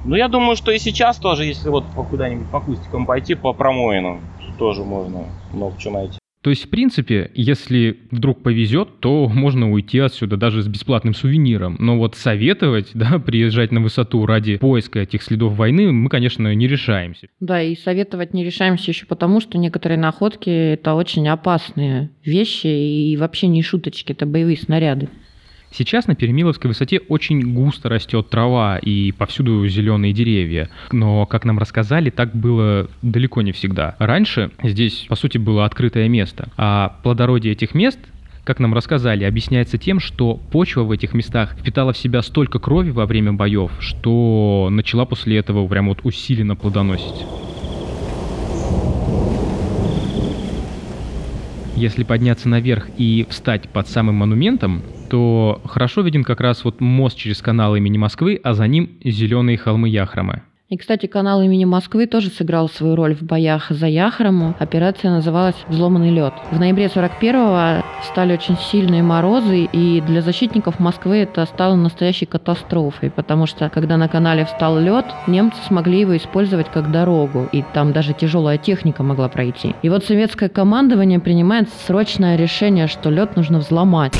Ну, 0.05 0.15
я 0.15 0.29
думаю, 0.29 0.57
что 0.57 0.71
и 0.71 0.79
сейчас 0.79 1.19
тоже, 1.19 1.45
если 1.45 1.69
вот 1.69 1.87
по- 1.91 2.05
куда-нибудь 2.05 2.49
по 2.49 2.61
кустикам 2.61 3.07
пойти, 3.07 3.35
по 3.35 3.53
промоинам, 3.53 4.21
тоже 4.59 4.85
можно 4.85 5.27
много 5.53 5.77
чего 5.79 5.95
найти. 5.95 6.22
То 6.43 6.51
есть, 6.51 6.67
в 6.67 6.69
принципе, 6.71 7.31
если 7.35 7.99
вдруг 8.11 8.43
повезет, 8.43 9.01
то 9.01 9.29
можно 9.29 9.71
уйти 9.71 10.01
отсюда 10.01 10.37
даже 10.37 10.63
с 10.63 10.69
бесплатным 10.69 11.15
сувениром. 11.15 11.77
Но 11.79 11.97
вот 11.97 12.17
советовать, 12.17 12.91
да, 12.95 13.19
приезжать 13.25 13.71
на 13.71 13.81
высоту 13.81 14.27
ради 14.27 14.57
поиска 14.57 15.01
этих 15.01 15.23
следов 15.23 15.55
войны 15.55 15.93
мы, 15.93 16.11
конечно, 16.11 16.53
не 16.55 16.67
решаемся. 16.67 17.29
Да, 17.41 17.63
и 17.63 17.77
советовать 17.77 18.35
не 18.35 18.45
решаемся 18.45 18.91
еще 18.91 19.07
потому, 19.07 19.41
что 19.41 19.57
некоторые 19.57 19.99
находки 19.99 20.51
это 20.51 20.95
очень 20.95 21.29
опасные 21.29 22.11
вещи 22.25 22.67
и 22.67 23.17
вообще 23.17 23.47
не 23.47 23.63
шуточки, 23.63 24.13
это 24.13 24.27
боевые 24.27 24.57
снаряды. 24.57 25.09
Сейчас 25.75 26.07
на 26.07 26.15
Перемиловской 26.15 26.69
высоте 26.69 27.01
очень 27.09 27.55
густо 27.55 27.89
растет 27.89 28.29
трава 28.29 28.77
и 28.77 29.11
повсюду 29.13 29.67
зеленые 29.69 30.13
деревья. 30.13 30.69
Но, 30.93 31.25
как 31.25 31.47
нам 31.47 31.59
рассказали, 31.59 32.11
так 32.11 32.37
было 32.37 32.91
далеко 33.01 33.41
не 33.41 33.53
всегда. 33.53 33.97
Раньше 33.99 34.51
здесь, 34.63 35.07
по 35.09 35.17
сути, 35.17 35.39
было 35.39 35.65
открытое 35.65 36.09
место. 36.09 36.51
А 36.59 36.99
плодородие 37.03 37.55
этих 37.55 37.75
мест 37.75 37.99
как 38.45 38.59
нам 38.59 38.75
рассказали, 38.75 39.23
объясняется 39.23 39.79
тем, 39.79 40.01
что 40.01 40.35
почва 40.35 40.83
в 40.83 40.91
этих 40.91 41.15
местах 41.15 41.57
впитала 41.57 41.93
в 41.93 41.97
себя 41.97 42.23
столько 42.23 42.59
крови 42.59 42.91
во 42.91 43.07
время 43.07 43.33
боев, 43.33 43.71
что 43.79 44.67
начала 44.69 45.05
после 45.05 45.39
этого 45.39 45.65
прям 45.69 45.89
вот 45.89 46.01
усиленно 46.03 46.57
плодоносить. 46.57 47.25
Если 51.77 52.03
подняться 52.03 52.49
наверх 52.49 52.89
и 52.99 53.27
встать 53.31 53.69
под 53.69 53.87
самым 53.87 54.17
монументом, 54.17 54.83
то 55.13 55.61
хорошо 55.67 56.01
виден 56.01 56.25
как 56.25 56.41
раз 56.41 56.65
вот 56.65 56.81
мост 56.81 57.19
через 57.19 57.43
канал 57.43 57.77
имени 57.77 57.99
Москвы, 57.99 58.41
а 58.43 58.55
за 58.55 58.67
ним 58.67 58.93
зеленые 59.05 59.59
холмы 59.59 59.91
Яхромы. 59.91 60.41
И, 60.71 60.79
кстати, 60.79 61.05
канал 61.05 61.43
имени 61.43 61.67
Москвы 61.67 62.07
тоже 62.07 62.31
сыграл 62.31 62.67
свою 62.71 62.97
роль 62.97 63.15
в 63.15 63.23
боях 63.23 63.67
за 63.69 63.89
Яхрому. 63.89 64.55
Операция 64.59 65.11
называлась 65.11 65.57
«Взломанный 65.69 66.09
лед». 66.09 66.33
В 66.51 66.59
ноябре 66.59 66.87
41-го 66.87 67.85
стали 68.05 68.33
очень 68.33 68.57
сильные 68.57 69.03
морозы, 69.03 69.69
и 69.71 70.01
для 70.01 70.23
защитников 70.23 70.81
Москвы 70.81 71.19
это 71.19 71.45
стало 71.45 71.75
настоящей 71.75 72.25
катастрофой, 72.25 73.11
потому 73.11 73.45
что, 73.45 73.69
когда 73.69 73.99
на 73.99 74.09
канале 74.09 74.47
встал 74.47 74.79
лед, 74.79 75.05
немцы 75.27 75.59
смогли 75.69 76.01
его 76.01 76.17
использовать 76.17 76.71
как 76.71 76.91
дорогу, 76.91 77.51
и 77.53 77.63
там 77.75 77.93
даже 77.93 78.15
тяжелая 78.15 78.57
техника 78.57 79.03
могла 79.03 79.29
пройти. 79.29 79.75
И 79.83 79.91
вот 79.91 80.07
советское 80.07 80.49
командование 80.49 81.21
принимает 81.21 81.69
срочное 81.87 82.37
решение, 82.37 82.87
что 82.87 83.11
лед 83.11 83.37
нужно 83.37 83.59
взломать. 83.59 84.15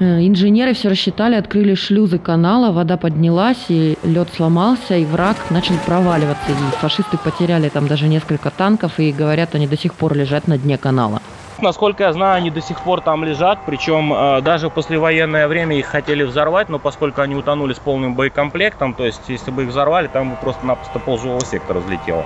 Э, 0.00 0.26
Инженеры 0.26 0.72
все 0.72 0.88
рассчитали, 0.88 1.34
открыли 1.34 1.74
шлюзы 1.74 2.18
канала, 2.18 2.72
вода 2.72 2.96
поднялась, 2.96 3.66
и 3.68 3.98
лед 4.02 4.28
сломался, 4.34 4.96
и 4.96 5.04
враг 5.04 5.36
начал 5.50 5.74
проваливаться. 5.84 6.50
И 6.50 6.76
фашисты 6.78 7.18
потеряли 7.18 7.68
там 7.68 7.86
даже 7.86 8.08
несколько 8.08 8.50
танков, 8.50 8.98
и 8.98 9.12
говорят, 9.12 9.54
они 9.54 9.66
до 9.66 9.76
сих 9.76 9.94
пор 9.94 10.14
лежат 10.14 10.48
на 10.48 10.56
дне 10.56 10.78
канала. 10.78 11.20
Насколько 11.60 12.04
я 12.04 12.12
знаю, 12.14 12.38
они 12.38 12.50
до 12.50 12.62
сих 12.62 12.80
пор 12.80 13.02
там 13.02 13.22
лежат, 13.24 13.58
причем 13.66 14.14
э, 14.14 14.40
даже 14.40 14.70
послевоенное 14.70 15.46
время 15.46 15.76
их 15.76 15.84
хотели 15.84 16.22
взорвать, 16.22 16.70
но 16.70 16.78
поскольку 16.78 17.20
они 17.20 17.34
утонули 17.34 17.74
с 17.74 17.78
полным 17.78 18.14
боекомплектом, 18.14 18.94
то 18.94 19.04
есть 19.04 19.20
если 19.28 19.50
бы 19.50 19.64
их 19.64 19.68
взорвали, 19.68 20.06
там 20.06 20.30
бы 20.30 20.36
просто-напросто 20.36 20.98
полживого 20.98 21.44
сектора 21.44 21.80
взлетело. 21.80 22.24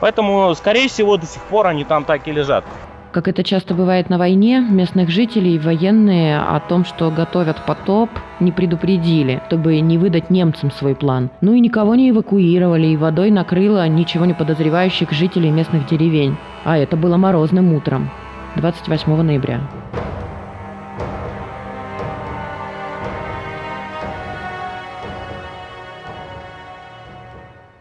Поэтому, 0.00 0.54
скорее 0.54 0.88
всего, 0.88 1.16
до 1.16 1.26
сих 1.26 1.42
пор 1.42 1.66
они 1.66 1.82
там 1.84 2.04
так 2.04 2.28
и 2.28 2.32
лежат. 2.32 2.64
Как 3.10 3.26
это 3.26 3.42
часто 3.42 3.74
бывает 3.74 4.10
на 4.10 4.18
войне, 4.18 4.60
местных 4.60 5.08
жителей 5.08 5.54
и 5.56 5.58
военные 5.58 6.38
о 6.38 6.60
том, 6.60 6.84
что 6.84 7.10
готовят 7.10 7.64
потоп, 7.64 8.10
не 8.38 8.52
предупредили, 8.52 9.40
чтобы 9.46 9.80
не 9.80 9.96
выдать 9.96 10.28
немцам 10.28 10.70
свой 10.70 10.94
план. 10.94 11.30
Ну 11.40 11.54
и 11.54 11.60
никого 11.60 11.94
не 11.94 12.10
эвакуировали, 12.10 12.88
и 12.88 12.96
водой 12.96 13.30
накрыло 13.30 13.88
ничего 13.88 14.26
не 14.26 14.34
подозревающих 14.34 15.10
жителей 15.12 15.50
местных 15.50 15.86
деревень. 15.86 16.36
А 16.64 16.76
это 16.76 16.98
было 16.98 17.16
морозным 17.16 17.72
утром, 17.72 18.10
28 18.56 19.22
ноября. 19.22 19.60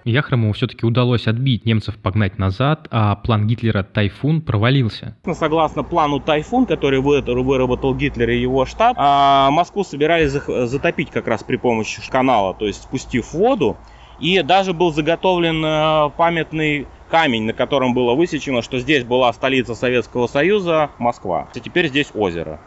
Яхромову 0.08 0.54
все-таки 0.54 0.86
удалось 0.86 1.28
отбить 1.28 1.65
немцев 1.65 1.98
погнать 1.98 2.38
назад, 2.38 2.88
а 2.91 3.15
план 3.15 3.48
Гитлера 3.48 3.84
«Тайфун» 3.84 4.41
провалился. 4.41 5.17
Согласно 5.34 5.84
плану 5.84 6.20
«Тайфун», 6.20 6.65
который 6.65 7.00
вы- 7.00 7.22
выработал 7.22 7.93
Гитлер 7.93 8.30
и 8.30 8.39
его 8.39 8.65
штаб, 8.65 8.96
а, 8.98 9.50
Москву 9.52 9.84
собирались 9.84 10.32
затопить 10.32 11.12
как 11.12 11.28
раз 11.28 11.43
при 11.43 11.58
помощи 11.58 12.02
канала, 12.10 12.54
то 12.54 12.65
есть 12.65 12.84
спустив 12.84 13.34
воду. 13.34 13.78
И 14.20 14.41
даже 14.41 14.74
был 14.74 14.91
заготовлен 14.91 15.63
э, 15.63 16.10
памятный 16.17 16.88
камень, 17.08 17.43
на 17.43 17.54
котором 17.54 17.93
было 17.93 18.15
высечено, 18.15 18.63
что 18.63 18.80
здесь 18.80 19.04
была 19.04 19.32
столица 19.32 19.76
Советского 19.76 20.26
Союза, 20.26 20.89
Москва. 20.98 21.50
А 21.54 21.60
теперь 21.60 21.88
здесь 21.89 22.08
озеро. 22.15 22.60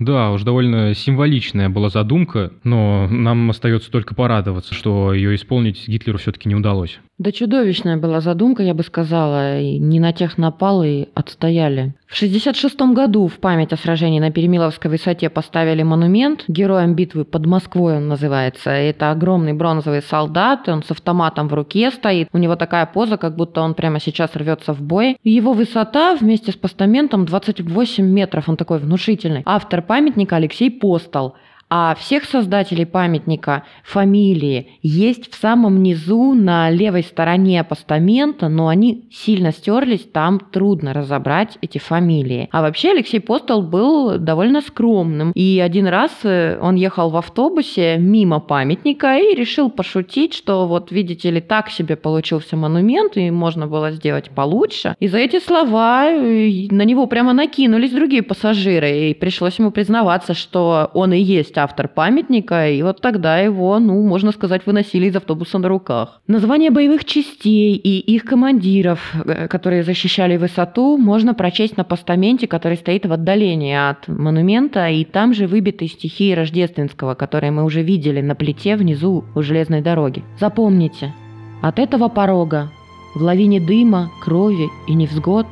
Да, 0.00 0.30
уж 0.30 0.42
довольно 0.44 0.94
символичная 0.94 1.68
была 1.68 1.90
задумка, 1.90 2.52
но 2.64 3.06
нам 3.06 3.50
остается 3.50 3.90
только 3.90 4.14
порадоваться, 4.14 4.74
что 4.74 5.12
ее 5.12 5.34
исполнить 5.34 5.86
Гитлеру 5.86 6.16
все-таки 6.16 6.48
не 6.48 6.54
удалось. 6.54 6.98
Да 7.20 7.32
чудовищная 7.32 7.98
была 7.98 8.22
задумка, 8.22 8.62
я 8.62 8.72
бы 8.72 8.82
сказала, 8.82 9.60
и 9.60 9.78
не 9.78 10.00
на 10.00 10.14
тех 10.14 10.38
напал 10.38 10.82
и 10.82 11.08
отстояли. 11.12 11.92
В 12.06 12.16
66 12.16 12.80
году 12.94 13.26
в 13.26 13.34
память 13.34 13.74
о 13.74 13.76
сражении 13.76 14.18
на 14.18 14.30
Перемиловской 14.30 14.90
высоте 14.90 15.28
поставили 15.28 15.82
монумент 15.82 16.44
героям 16.48 16.94
битвы 16.94 17.26
под 17.26 17.44
Москвой 17.44 17.98
он 17.98 18.08
называется. 18.08 18.70
Это 18.70 19.10
огромный 19.10 19.52
бронзовый 19.52 20.00
солдат, 20.00 20.66
он 20.70 20.82
с 20.82 20.90
автоматом 20.92 21.48
в 21.48 21.52
руке 21.52 21.90
стоит, 21.90 22.30
у 22.32 22.38
него 22.38 22.56
такая 22.56 22.86
поза, 22.86 23.18
как 23.18 23.36
будто 23.36 23.60
он 23.60 23.74
прямо 23.74 24.00
сейчас 24.00 24.34
рвется 24.34 24.72
в 24.72 24.80
бой. 24.80 25.18
Его 25.22 25.52
высота 25.52 26.16
вместе 26.16 26.52
с 26.52 26.56
постаментом 26.56 27.26
28 27.26 28.02
метров, 28.02 28.48
он 28.48 28.56
такой 28.56 28.78
внушительный. 28.78 29.42
Автор 29.44 29.82
памятника 29.82 30.36
Алексей 30.36 30.70
Постол. 30.70 31.34
А 31.72 31.94
всех 31.94 32.24
создателей 32.24 32.84
памятника 32.84 33.62
фамилии 33.84 34.70
есть 34.82 35.32
в 35.32 35.36
самом 35.40 35.84
низу 35.84 36.34
на 36.34 36.68
левой 36.68 37.04
стороне 37.04 37.62
постамента, 37.62 38.48
но 38.48 38.66
они 38.66 39.08
сильно 39.12 39.52
стерлись, 39.52 40.04
там 40.12 40.40
трудно 40.40 40.92
разобрать 40.92 41.58
эти 41.62 41.78
фамилии. 41.78 42.48
А 42.50 42.62
вообще 42.62 42.90
Алексей 42.90 43.20
Постол 43.20 43.62
был 43.62 44.18
довольно 44.18 44.62
скромным. 44.62 45.30
И 45.36 45.60
один 45.64 45.86
раз 45.86 46.10
э, 46.24 46.58
он 46.60 46.74
ехал 46.74 47.10
в 47.10 47.16
автобусе 47.16 47.98
мимо 47.98 48.40
памятника 48.40 49.18
и 49.18 49.36
решил 49.36 49.70
пошутить, 49.70 50.34
что 50.34 50.66
вот 50.66 50.90
видите 50.90 51.30
ли, 51.30 51.40
так 51.40 51.70
себе 51.70 51.94
получился 51.94 52.56
монумент, 52.56 53.16
и 53.16 53.30
можно 53.30 53.68
было 53.68 53.92
сделать 53.92 54.30
получше. 54.30 54.96
И 54.98 55.06
за 55.06 55.18
эти 55.18 55.38
слова 55.38 56.10
э, 56.10 56.66
на 56.70 56.82
него 56.82 57.06
прямо 57.06 57.32
накинулись 57.32 57.92
другие 57.92 58.22
пассажиры, 58.22 59.10
и 59.10 59.14
пришлось 59.14 59.60
ему 59.60 59.70
признаваться, 59.70 60.34
что 60.34 60.90
он 60.94 61.12
и 61.12 61.20
есть 61.20 61.59
автор 61.62 61.88
памятника, 61.88 62.68
и 62.68 62.82
вот 62.82 63.00
тогда 63.00 63.38
его, 63.38 63.78
ну, 63.78 64.02
можно 64.02 64.32
сказать, 64.32 64.66
выносили 64.66 65.06
из 65.06 65.16
автобуса 65.16 65.58
на 65.58 65.68
руках. 65.68 66.20
Названия 66.26 66.70
боевых 66.70 67.04
частей 67.04 67.76
и 67.76 67.98
их 67.98 68.24
командиров, 68.24 69.12
э, 69.24 69.48
которые 69.48 69.82
защищали 69.82 70.36
высоту, 70.36 70.96
можно 70.96 71.34
прочесть 71.34 71.76
на 71.76 71.84
постаменте, 71.84 72.46
который 72.46 72.76
стоит 72.76 73.06
в 73.06 73.12
отдалении 73.12 73.74
от 73.74 74.08
монумента, 74.08 74.88
и 74.88 75.04
там 75.04 75.34
же 75.34 75.46
выбиты 75.46 75.86
стихи 75.86 76.34
Рождественского, 76.34 77.14
которые 77.14 77.50
мы 77.50 77.64
уже 77.64 77.82
видели 77.82 78.20
на 78.20 78.34
плите 78.34 78.76
внизу 78.76 79.24
у 79.34 79.42
железной 79.42 79.80
дороги. 79.80 80.22
Запомните, 80.38 81.14
от 81.62 81.78
этого 81.78 82.08
порога 82.08 82.70
в 83.14 83.22
лавине 83.22 83.60
дыма, 83.60 84.10
крови 84.22 84.68
и 84.86 84.94
невзгод 84.94 85.46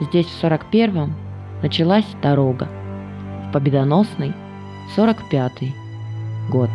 здесь 0.00 0.26
в 0.26 0.44
41-м 0.44 1.14
началась 1.62 2.06
дорога. 2.22 2.68
В 3.48 3.52
победоносный 3.52 4.32
45-й 4.96 5.72
год. 6.50 6.70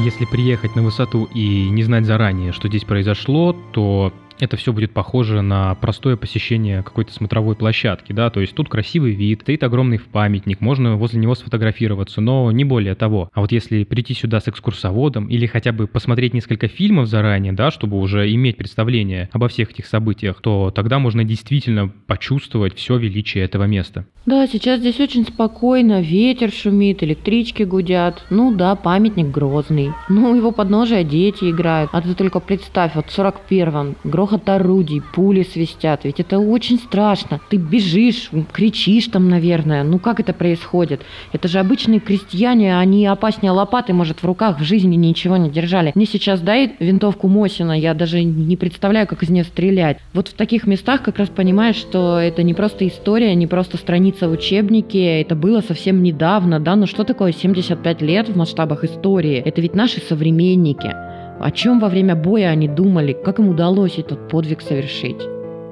Если 0.00 0.24
приехать 0.24 0.76
на 0.76 0.82
высоту 0.82 1.24
и 1.34 1.68
не 1.70 1.82
знать 1.82 2.04
заранее, 2.04 2.52
что 2.52 2.68
здесь 2.68 2.84
произошло, 2.84 3.56
то 3.72 4.12
это 4.40 4.56
все 4.56 4.72
будет 4.72 4.92
похоже 4.92 5.42
на 5.42 5.74
простое 5.76 6.16
посещение 6.16 6.82
какой-то 6.82 7.12
смотровой 7.12 7.56
площадки, 7.56 8.12
да, 8.12 8.30
то 8.30 8.40
есть 8.40 8.54
тут 8.54 8.68
красивый 8.68 9.12
вид, 9.12 9.42
стоит 9.42 9.62
огромный 9.62 9.98
памятник, 9.98 10.60
можно 10.60 10.96
возле 10.96 11.20
него 11.20 11.34
сфотографироваться, 11.34 12.20
но 12.20 12.50
не 12.52 12.64
более 12.64 12.94
того. 12.94 13.30
А 13.32 13.40
вот 13.40 13.52
если 13.52 13.84
прийти 13.84 14.14
сюда 14.14 14.40
с 14.40 14.48
экскурсоводом 14.48 15.26
или 15.26 15.46
хотя 15.46 15.72
бы 15.72 15.86
посмотреть 15.86 16.34
несколько 16.34 16.68
фильмов 16.68 17.08
заранее, 17.08 17.52
да, 17.52 17.70
чтобы 17.70 17.98
уже 17.98 18.32
иметь 18.32 18.56
представление 18.56 19.28
обо 19.32 19.48
всех 19.48 19.70
этих 19.70 19.86
событиях, 19.86 20.40
то 20.40 20.72
тогда 20.74 20.98
можно 20.98 21.24
действительно 21.24 21.88
почувствовать 22.06 22.76
все 22.76 22.96
величие 22.96 23.44
этого 23.44 23.64
места. 23.64 24.06
Да, 24.26 24.46
сейчас 24.48 24.80
здесь 24.80 24.98
очень 24.98 25.24
спокойно, 25.24 26.00
ветер 26.00 26.50
шумит, 26.50 27.02
электрички 27.02 27.62
гудят. 27.62 28.24
Ну 28.30 28.52
да, 28.54 28.74
памятник 28.74 29.28
грозный. 29.28 29.92
Ну, 30.08 30.34
его 30.34 30.50
подножия 30.50 31.04
дети 31.04 31.50
играют. 31.50 31.90
А 31.92 32.00
ты 32.00 32.12
только 32.14 32.40
представь, 32.40 32.96
вот 32.96 33.06
в 33.06 33.16
41-м 33.16 33.96
грохот 34.26 34.48
орудий, 34.48 35.00
пули 35.14 35.44
свистят. 35.44 36.04
Ведь 36.04 36.18
это 36.20 36.38
очень 36.38 36.78
страшно. 36.78 37.40
Ты 37.48 37.56
бежишь, 37.56 38.30
кричишь 38.52 39.06
там, 39.06 39.28
наверное. 39.28 39.84
Ну 39.84 39.98
как 39.98 40.18
это 40.20 40.32
происходит? 40.32 41.02
Это 41.32 41.46
же 41.48 41.60
обычные 41.60 42.00
крестьяне, 42.00 42.76
они 42.76 43.06
опаснее 43.06 43.52
лопаты, 43.52 43.92
может, 43.92 44.22
в 44.22 44.26
руках 44.26 44.58
в 44.58 44.64
жизни 44.64 44.96
ничего 44.96 45.36
не 45.36 45.48
держали. 45.48 45.92
Мне 45.94 46.06
сейчас 46.06 46.40
дай 46.40 46.74
винтовку 46.80 47.28
Мосина, 47.28 47.78
я 47.78 47.94
даже 47.94 48.22
не 48.22 48.56
представляю, 48.56 49.06
как 49.06 49.22
из 49.22 49.30
нее 49.30 49.44
стрелять. 49.44 49.98
Вот 50.12 50.28
в 50.28 50.34
таких 50.34 50.66
местах 50.66 51.02
как 51.02 51.18
раз 51.18 51.28
понимаешь, 51.28 51.76
что 51.76 52.18
это 52.18 52.42
не 52.42 52.54
просто 52.54 52.86
история, 52.88 53.34
не 53.34 53.46
просто 53.46 53.76
страница 53.76 54.28
в 54.28 54.32
учебнике, 54.32 55.20
это 55.20 55.36
было 55.36 55.60
совсем 55.60 56.02
недавно, 56.02 56.58
да, 56.58 56.74
но 56.74 56.86
что 56.86 57.04
такое 57.04 57.32
75 57.32 58.02
лет 58.02 58.28
в 58.28 58.36
масштабах 58.36 58.82
истории? 58.82 59.36
Это 59.44 59.60
ведь 59.60 59.74
наши 59.74 60.00
современники. 60.00 61.15
О 61.38 61.50
чем 61.50 61.80
во 61.80 61.88
время 61.88 62.16
боя 62.16 62.48
они 62.48 62.66
думали, 62.66 63.12
как 63.12 63.38
им 63.38 63.48
удалось 63.50 63.98
этот 63.98 64.28
подвиг 64.28 64.62
совершить? 64.62 65.22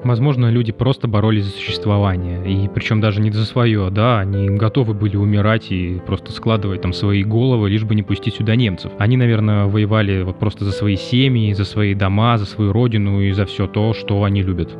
Возможно, 0.04 0.50
люди 0.50 0.70
просто 0.70 1.08
боролись 1.08 1.46
за 1.46 1.52
существование, 1.52 2.44
и 2.46 2.68
причем 2.68 3.00
даже 3.00 3.22
не 3.22 3.30
за 3.30 3.46
свое, 3.46 3.88
да, 3.90 4.20
они 4.20 4.50
готовы 4.50 4.92
были 4.92 5.16
умирать 5.16 5.72
и 5.72 6.02
просто 6.06 6.30
складывать 6.32 6.82
там 6.82 6.92
свои 6.92 7.24
головы, 7.24 7.70
лишь 7.70 7.84
бы 7.84 7.94
не 7.94 8.02
пустить 8.02 8.34
сюда 8.34 8.54
немцев. 8.54 8.92
Они, 8.98 9.16
наверное, 9.16 9.64
воевали 9.64 10.22
вот 10.22 10.38
просто 10.38 10.66
за 10.66 10.72
свои 10.72 10.96
семьи, 10.96 11.54
за 11.54 11.64
свои 11.64 11.94
дома, 11.94 12.36
за 12.36 12.44
свою 12.44 12.72
родину 12.72 13.22
и 13.22 13.32
за 13.32 13.46
все 13.46 13.66
то, 13.66 13.94
что 13.94 14.22
они 14.24 14.42
любят. 14.42 14.76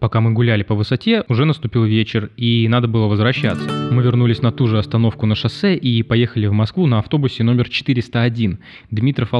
Пока 0.00 0.22
мы 0.22 0.32
гуляли 0.32 0.62
по 0.62 0.74
высоте, 0.74 1.24
уже 1.28 1.44
наступил 1.44 1.84
вечер, 1.84 2.30
и 2.38 2.66
надо 2.68 2.88
было 2.88 3.06
возвращаться. 3.06 3.90
Мы 3.92 4.02
вернулись 4.02 4.40
на 4.40 4.50
ту 4.50 4.66
же 4.66 4.78
остановку 4.78 5.26
на 5.26 5.34
шоссе 5.34 5.76
и 5.76 6.02
поехали 6.02 6.46
в 6.46 6.52
Москву 6.52 6.86
на 6.86 6.98
автобусе 7.00 7.44
номер 7.44 7.68
401 7.68 8.60
Дмитров 8.90 9.34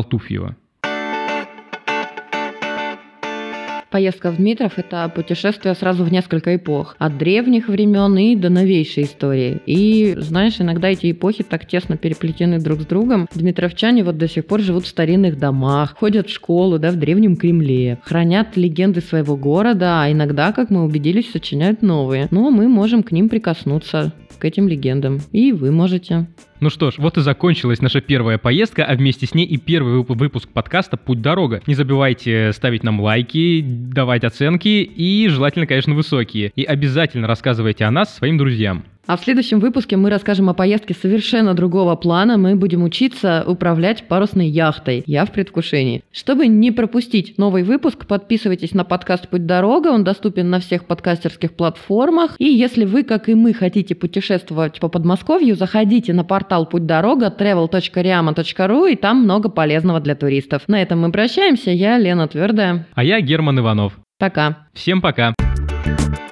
Поездка 3.91 4.31
в 4.31 4.37
Дмитров– 4.37 4.75
это 4.77 5.11
путешествие 5.13 5.75
сразу 5.75 6.05
в 6.05 6.13
несколько 6.13 6.55
эпох. 6.55 6.95
От 6.99 7.19
древних 7.19 7.67
времен 7.67 8.17
и 8.17 8.37
до 8.37 8.49
новейшей 8.49 9.03
истории. 9.03 9.61
И, 9.67 10.15
знаешь, 10.17 10.61
иногда 10.61 10.91
эти 10.91 11.11
эпохи 11.11 11.43
так 11.43 11.67
тесно 11.67 11.97
переплетены 11.97 12.61
друг 12.61 12.83
с 12.83 12.87
другом. 12.87 13.27
Дмитровчане 13.35 14.05
вот 14.05 14.17
до 14.17 14.29
сих 14.29 14.47
пор 14.47 14.61
живут 14.61 14.85
в 14.85 14.89
старинных 14.89 15.39
домах, 15.39 15.97
ходят 15.99 16.29
в 16.29 16.33
школу, 16.33 16.79
да, 16.79 16.93
в 16.93 16.97
древнем 16.97 17.35
Кремле, 17.35 17.99
хранят 18.05 18.57
легенды 18.57 19.01
своего 19.01 19.37
города, 19.37 20.05
а 20.05 20.13
иногда, 20.13 20.53
как 20.53 20.71
мы 20.71 20.85
убедились, 20.85 21.33
сочиняют 21.33 21.83
новые. 21.83 22.29
Но 22.31 22.53
мы 22.53 22.69
можем 22.69 23.03
к 23.03 23.11
ним 23.11 23.29
прикоснуться, 23.29 24.13
к 24.41 24.45
этим 24.45 24.67
легендам. 24.67 25.21
И 25.31 25.53
вы 25.53 25.71
можете. 25.71 26.27
Ну 26.59 26.71
что 26.71 26.91
ж, 26.91 26.95
вот 26.99 27.17
и 27.17 27.21
закончилась 27.21 27.81
наша 27.81 28.01
первая 28.01 28.39
поездка, 28.39 28.85
а 28.85 28.95
вместе 28.95 29.27
с 29.27 29.35
ней 29.35 29.47
и 29.47 29.57
первый 29.57 30.03
выпуск 30.03 30.49
подкаста 30.49 30.97
«Путь-дорога». 30.97 31.63
Не 31.67 31.75
забывайте 31.75 32.53
ставить 32.53 32.83
нам 32.83 33.01
лайки, 33.01 33.63
давать 33.63 34.25
оценки 34.25 34.83
и 34.83 35.29
желательно, 35.29 35.67
конечно, 35.67 35.95
высокие. 35.95 36.53
И 36.57 36.65
обязательно 36.65 37.27
рассказывайте 37.27 37.85
о 37.85 37.91
нас 37.91 38.15
своим 38.17 38.37
друзьям. 38.37 38.85
А 39.11 39.17
в 39.17 39.25
следующем 39.25 39.59
выпуске 39.59 39.97
мы 39.97 40.09
расскажем 40.09 40.51
о 40.51 40.55
поездке 40.55 40.95
совершенно 40.95 41.53
другого 41.53 41.97
плана. 41.97 42.39
Мы 42.39 42.55
будем 42.55 42.85
учиться 42.85 43.43
управлять 43.45 44.07
парусной 44.07 44.47
яхтой. 44.47 45.03
Я 45.05 45.25
в 45.25 45.33
предвкушении. 45.33 46.05
Чтобы 46.13 46.47
не 46.47 46.71
пропустить 46.71 47.37
новый 47.37 47.65
выпуск, 47.65 48.07
подписывайтесь 48.07 48.73
на 48.73 48.85
подкаст 48.85 49.29
«Путь 49.29 49.47
дорога». 49.47 49.89
Он 49.89 50.05
доступен 50.05 50.49
на 50.49 50.61
всех 50.61 50.85
подкастерских 50.85 51.55
платформах. 51.55 52.37
И 52.39 52.45
если 52.45 52.85
вы, 52.85 53.03
как 53.03 53.29
и 53.29 53.35
мы, 53.35 53.53
хотите 53.53 53.97
путешествовать 53.97 54.79
по 54.79 54.87
Подмосковью, 54.87 55.57
заходите 55.57 56.13
на 56.13 56.23
портал 56.23 56.67
«Путь 56.67 56.87
дорога» 56.87 57.35
travel.riama.ru 57.37 58.93
и 58.93 58.95
там 58.95 59.25
много 59.25 59.49
полезного 59.49 59.99
для 59.99 60.15
туристов. 60.15 60.63
На 60.69 60.81
этом 60.81 61.01
мы 61.01 61.11
прощаемся. 61.11 61.73
Я 61.73 61.99
Лена 61.99 62.29
Твердая. 62.29 62.87
А 62.95 63.03
я 63.03 63.21
Герман 63.21 63.59
Иванов. 63.59 63.99
Пока. 64.21 64.69
Всем 64.73 65.01
пока. 65.01 65.35
Thank 65.41 66.30